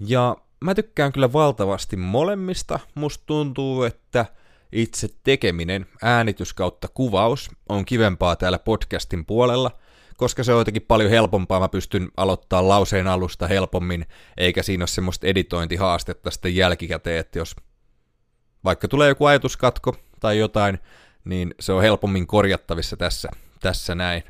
Ja 0.01 0.37
mä 0.65 0.75
tykkään 0.75 1.13
kyllä 1.13 1.33
valtavasti 1.33 1.97
molemmista. 1.97 2.79
Musta 2.95 3.25
tuntuu, 3.27 3.83
että 3.83 4.27
itse 4.73 5.09
tekeminen, 5.25 5.87
äänitys 6.03 6.55
kautta 6.55 6.89
kuvaus, 6.89 7.51
on 7.69 7.85
kivempaa 7.85 8.37
täällä 8.37 8.59
podcastin 8.59 9.27
puolella, 9.27 9.71
koska 10.17 10.45
se 10.45 10.53
on 10.53 10.59
jotenkin 10.59 10.85
paljon 10.89 11.11
helpompaa, 11.11 11.61
mä 11.61 11.69
pystyn 11.69 12.09
aloittaa 12.17 12.69
lauseen 12.69 13.07
alusta 13.07 13.47
helpommin, 13.47 14.07
eikä 14.37 14.63
siinä 14.63 14.83
ole 14.83 14.89
semmoista 14.89 15.27
editointihaastetta 15.27 16.31
sitten 16.31 16.57
jälkikäteen, 16.57 17.21
että 17.21 17.39
jos 17.39 17.57
vaikka 18.65 18.89
tulee 18.89 19.09
joku 19.09 19.25
ajatuskatko 19.25 19.97
tai 20.21 20.39
jotain, 20.39 20.79
niin 21.25 21.55
se 21.61 21.73
on 21.73 21.83
helpommin 21.83 22.27
korjattavissa 22.27 22.97
tässä, 22.97 23.29
tässä 23.61 23.95
näin. 23.95 24.23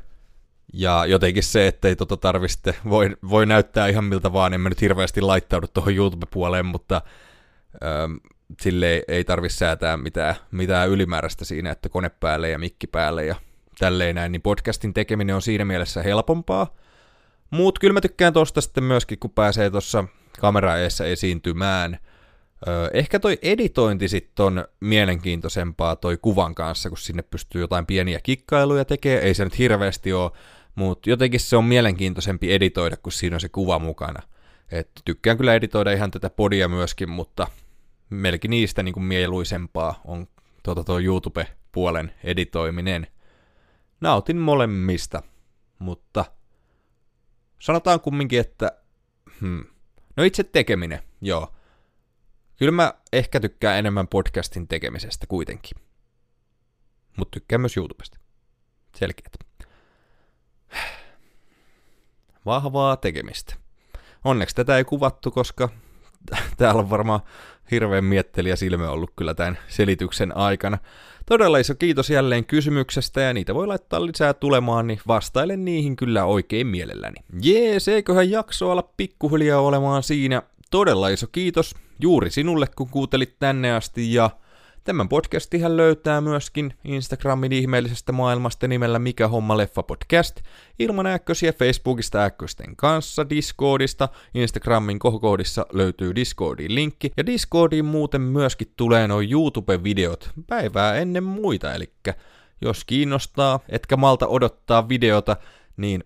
Ja 0.73 1.05
jotenkin 1.05 1.43
se, 1.43 1.67
ettei 1.67 1.95
tota 1.95 2.17
tarvitse, 2.17 2.75
voi, 2.89 3.17
voi 3.29 3.45
näyttää 3.45 3.87
ihan 3.87 4.03
miltä 4.03 4.33
vaan, 4.33 4.53
en 4.53 4.61
mä 4.61 4.69
nyt 4.69 4.81
hirveästi 4.81 5.21
laittaudu 5.21 5.67
tuohon 5.67 5.95
YouTube-puoleen, 5.95 6.65
mutta 6.65 7.01
ähm, 7.83 8.13
sille 8.61 8.91
ei, 8.91 9.03
ei 9.07 9.23
tarvitse 9.23 9.57
säätää 9.57 9.97
mitään, 9.97 10.35
mitään 10.51 10.89
ylimääräistä 10.89 11.45
siinä, 11.45 11.71
että 11.71 11.89
kone 11.89 12.09
päälle 12.09 12.49
ja 12.49 12.59
mikki 12.59 12.87
päälle 12.87 13.25
ja 13.25 13.35
tälleen 13.79 14.15
näin, 14.15 14.31
niin 14.31 14.41
podcastin 14.41 14.93
tekeminen 14.93 15.35
on 15.35 15.41
siinä 15.41 15.65
mielessä 15.65 16.03
helpompaa. 16.03 16.75
Muut 17.49 17.79
kyllä 17.79 17.93
mä 17.93 18.01
tykkään 18.01 18.33
tosta 18.33 18.61
sitten 18.61 18.83
myöskin, 18.83 19.19
kun 19.19 19.31
pääsee 19.31 19.69
tuossa 19.69 20.03
kamera 20.39 20.77
eessä 20.77 21.05
esiintymään. 21.05 21.99
Ehkä 22.93 23.19
toi 23.19 23.39
editointi 23.41 24.07
sitten 24.07 24.45
on 24.45 24.65
mielenkiintoisempaa 24.79 25.95
toi 25.95 26.17
kuvan 26.21 26.55
kanssa, 26.55 26.89
kun 26.89 26.97
sinne 26.97 27.21
pystyy 27.21 27.61
jotain 27.61 27.85
pieniä 27.85 28.19
kikkailuja 28.23 28.85
tekemään. 28.85 29.23
Ei 29.23 29.33
se 29.33 29.43
nyt 29.43 29.57
hirveästi 29.57 30.13
ole 30.13 30.31
mutta 30.79 31.09
jotenkin 31.09 31.39
se 31.39 31.57
on 31.57 31.65
mielenkiintoisempi 31.65 32.53
editoida, 32.53 32.97
kun 32.97 33.11
siinä 33.11 33.35
on 33.35 33.39
se 33.39 33.49
kuva 33.49 33.79
mukana. 33.79 34.21
Et 34.71 34.89
tykkään 35.05 35.37
kyllä 35.37 35.55
editoida 35.55 35.91
ihan 35.91 36.11
tätä 36.11 36.29
podia 36.29 36.67
myöskin, 36.67 37.09
mutta 37.09 37.47
melkein 38.09 38.49
niistä 38.49 38.83
niin 38.83 38.93
kuin 38.93 39.03
mieluisempaa 39.03 40.01
on 40.05 40.27
tuota 40.63 40.83
tuo 40.83 40.99
YouTube-puolen 40.99 42.13
editoiminen. 42.23 43.07
Nautin 44.01 44.37
molemmista, 44.37 45.23
mutta 45.79 46.25
sanotaan 47.59 47.99
kumminkin, 47.99 48.39
että 48.39 48.71
hmm, 49.41 49.63
no 50.17 50.23
itse 50.23 50.43
tekeminen, 50.43 50.99
joo. 51.21 51.53
Kyllä 52.57 52.71
mä 52.71 52.93
ehkä 53.13 53.39
tykkään 53.39 53.79
enemmän 53.79 54.07
podcastin 54.07 54.67
tekemisestä 54.67 55.27
kuitenkin. 55.27 55.77
Mutta 57.17 57.31
tykkään 57.31 57.61
myös 57.61 57.77
YouTubesta. 57.77 58.19
Selkeät. 58.95 59.33
Vahvaa 62.45 62.97
tekemistä. 62.97 63.55
Onneksi 64.23 64.55
tätä 64.55 64.77
ei 64.77 64.83
kuvattu, 64.85 65.31
koska 65.31 65.69
täällä 66.57 66.79
on 66.79 66.89
varmaan 66.89 67.19
hirveän 67.71 68.03
miettelijä 68.03 68.55
silmä 68.55 68.89
ollut 68.89 69.11
kyllä 69.15 69.33
tämän 69.33 69.57
selityksen 69.67 70.37
aikana. 70.37 70.77
Todella 71.25 71.57
iso 71.57 71.75
kiitos 71.75 72.09
jälleen 72.09 72.45
kysymyksestä 72.45 73.21
ja 73.21 73.33
niitä 73.33 73.55
voi 73.55 73.67
laittaa 73.67 74.05
lisää 74.05 74.33
tulemaan, 74.33 74.87
niin 74.87 74.99
vastailen 75.07 75.65
niihin 75.65 75.95
kyllä 75.95 76.25
oikein 76.25 76.67
mielelläni. 76.67 77.15
Jees, 77.41 77.87
eiköhän 77.87 78.31
jakso 78.31 78.71
olla 78.71 78.89
pikkuhiljaa 78.97 79.61
olemaan 79.61 80.03
siinä. 80.03 80.41
Todella 80.71 81.09
iso 81.09 81.27
kiitos 81.27 81.75
juuri 81.99 82.29
sinulle, 82.29 82.67
kun 82.75 82.89
kuuntelit 82.89 83.35
tänne 83.39 83.71
asti 83.71 84.13
ja 84.13 84.29
Tämän 84.83 85.09
podcastihan 85.09 85.77
löytää 85.77 86.21
myöskin 86.21 86.73
Instagramin 86.83 87.51
ihmeellisestä 87.51 88.11
maailmasta 88.11 88.67
nimellä 88.67 88.99
Mikä 88.99 89.27
homma 89.27 89.57
leffa 89.57 89.83
podcast, 89.83 90.41
ilman 90.79 91.05
äkkösiä 91.05 91.53
Facebookista 91.53 92.23
äkkösten 92.23 92.75
kanssa, 92.75 93.29
Discordista, 93.29 94.09
Instagramin 94.33 94.99
kohokoodissa 94.99 95.65
löytyy 95.73 96.15
Discordin 96.15 96.75
linkki, 96.75 97.11
ja 97.17 97.25
Discordiin 97.25 97.85
muuten 97.85 98.21
myöskin 98.21 98.73
tulee 98.77 99.07
noin 99.07 99.31
YouTube-videot 99.31 100.29
päivää 100.47 100.95
ennen 100.95 101.23
muita, 101.23 101.73
eli 101.73 101.93
jos 102.61 102.85
kiinnostaa, 102.85 103.59
etkä 103.69 103.97
malta 103.97 104.27
odottaa 104.27 104.89
videota, 104.89 105.37
niin 105.77 106.03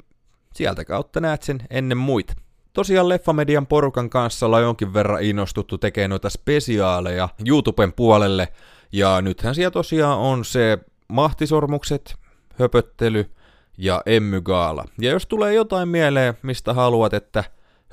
sieltä 0.54 0.86
kautta 0.86 1.20
näet 1.20 1.44
sen 1.44 1.60
ennen 1.70 1.98
muita. 1.98 2.43
Tosiaan 2.74 3.10
Leffamedian 3.10 3.68
porukan 3.68 4.10
kanssa 4.10 4.46
ollaan 4.46 4.64
jonkin 4.64 4.94
verran 4.94 5.24
innostuttu 5.24 5.78
tekemään 5.78 6.10
noita 6.10 6.30
spesiaaleja 6.30 7.30
YouTuben 7.48 7.94
puolelle, 7.94 8.48
ja 8.92 9.22
nythän 9.22 9.56
siellä 9.56 9.72
tosiaan 9.72 10.20
on 10.20 10.46
se 10.46 10.78
mahtisormukset, 11.08 12.16
höpöttely 12.60 13.32
ja 13.78 14.02
emmygaala. 14.06 14.86
Ja 15.02 15.12
jos 15.12 15.26
tulee 15.26 15.54
jotain 15.54 15.88
mieleen, 15.88 16.34
mistä 16.42 16.74
haluat, 16.74 17.14
että 17.14 17.44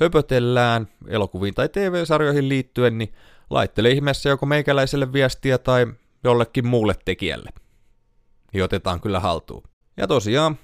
höpötellään 0.01 0.89
elokuviin 1.09 1.55
tai 1.55 1.69
TV-sarjoihin 1.69 2.49
liittyen, 2.49 2.99
niin 2.99 3.13
laittele 3.51 3.91
ihmeessä 3.91 4.29
joko 4.29 4.47
meikäläiselle 4.47 5.13
viestiä 5.13 5.59
tai 5.59 5.87
jollekin 6.25 6.67
muulle 6.67 6.95
tekijälle. 7.05 7.51
Niin 8.53 8.65
otetaan 8.65 9.01
kyllä 9.01 9.21
haltuun. 9.21 9.63
Ja 9.97 10.07
tosiaan, 10.07 10.59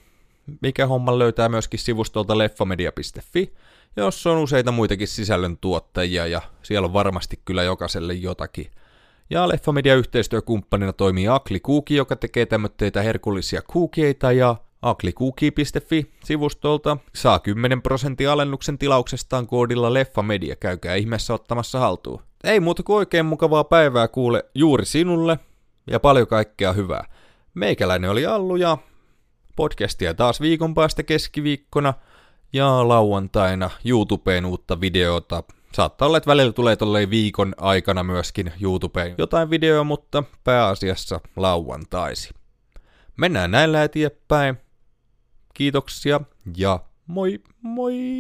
mikä 0.63 0.87
homma 0.87 1.19
löytää 1.19 1.49
myöskin 1.49 1.81
sivustolta 1.81 2.39
leffamedia.fi, 2.39 3.53
jossa 3.97 4.33
on 4.33 4.39
useita 4.39 4.73
muitakin 4.73 5.09
sisällön 5.09 5.59
tuottajia 5.59 6.27
ja 6.27 6.43
siellä 6.63 6.87
on 6.87 6.93
varmasti 6.93 7.41
kyllä 7.45 7.63
jokaiselle 7.63 8.15
jotakin. 8.15 8.71
Ja 9.31 9.49
Leffamedia 9.49 9.95
yhteistyökumppanina 9.95 10.93
toimii 10.93 11.29
Akli 11.29 11.61
Kuuki, 11.61 11.95
joka 11.97 12.17
tekee 12.17 12.47
tämmöitä 12.47 13.03
herkullisia 13.03 13.63
kuukieita 13.63 14.33
ja 14.33 14.57
aklikuuki.fi 14.83 16.13
sivustolta 16.25 16.97
saa 17.15 17.39
10 17.39 17.83
prosentin 17.83 18.31
alennuksen 18.31 18.79
tilauksestaan 18.79 19.47
koodilla 19.47 19.95
Leffamedia, 19.95 20.57
käykää 20.57 20.95
ihmeessä 20.95 21.35
ottamassa 21.35 21.79
haltuun. 21.79 22.23
Ei 22.45 22.61
muuta 22.61 22.83
kuin 22.83 22.97
oikein 22.97 23.27
mukavaa 23.27 23.65
päivää 23.65 24.09
kuule 24.09 24.45
juuri 24.55 24.85
sinulle 24.85 25.39
ja 25.91 26.01
paljon 26.01 26.27
kaikkea 26.27 26.73
hyvää. 26.73 27.05
Meikäläinen 27.55 28.11
oli 28.11 28.27
Allu 28.27 28.57
ja 28.57 28.79
podcastia 29.57 30.15
taas 30.15 30.41
viikon 30.41 30.75
päästä 30.75 31.03
keskiviikkona– 31.03 31.95
ja 32.57 32.89
lauantaina 32.89 33.71
YouTubeen 33.85 34.45
uutta 34.47 34.81
videota. 34.81 35.43
Saattaa 35.73 36.09
olla, 36.09 36.19
että 36.19 36.31
välillä 36.31 36.53
tulee 36.53 36.77
tolleen 36.77 37.11
viikon 37.11 37.55
aikana 37.57 38.03
myöskin 38.03 38.53
YouTubeen 38.61 39.15
jotain 39.19 39.51
videoa, 39.51 39.85
mutta 39.85 40.23
pääasiassa 40.45 41.21
lauantaisi. 41.37 42.31
Mennään 43.17 43.51
näillä 43.51 43.85
eteenpäin. 43.85 44.57
Kiitoksia 45.55 46.21
ja 46.57 46.81
moi 47.07 47.41
moi! 47.63 48.19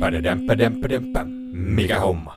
Mikä 1.52 2.00
homma? 2.00 2.35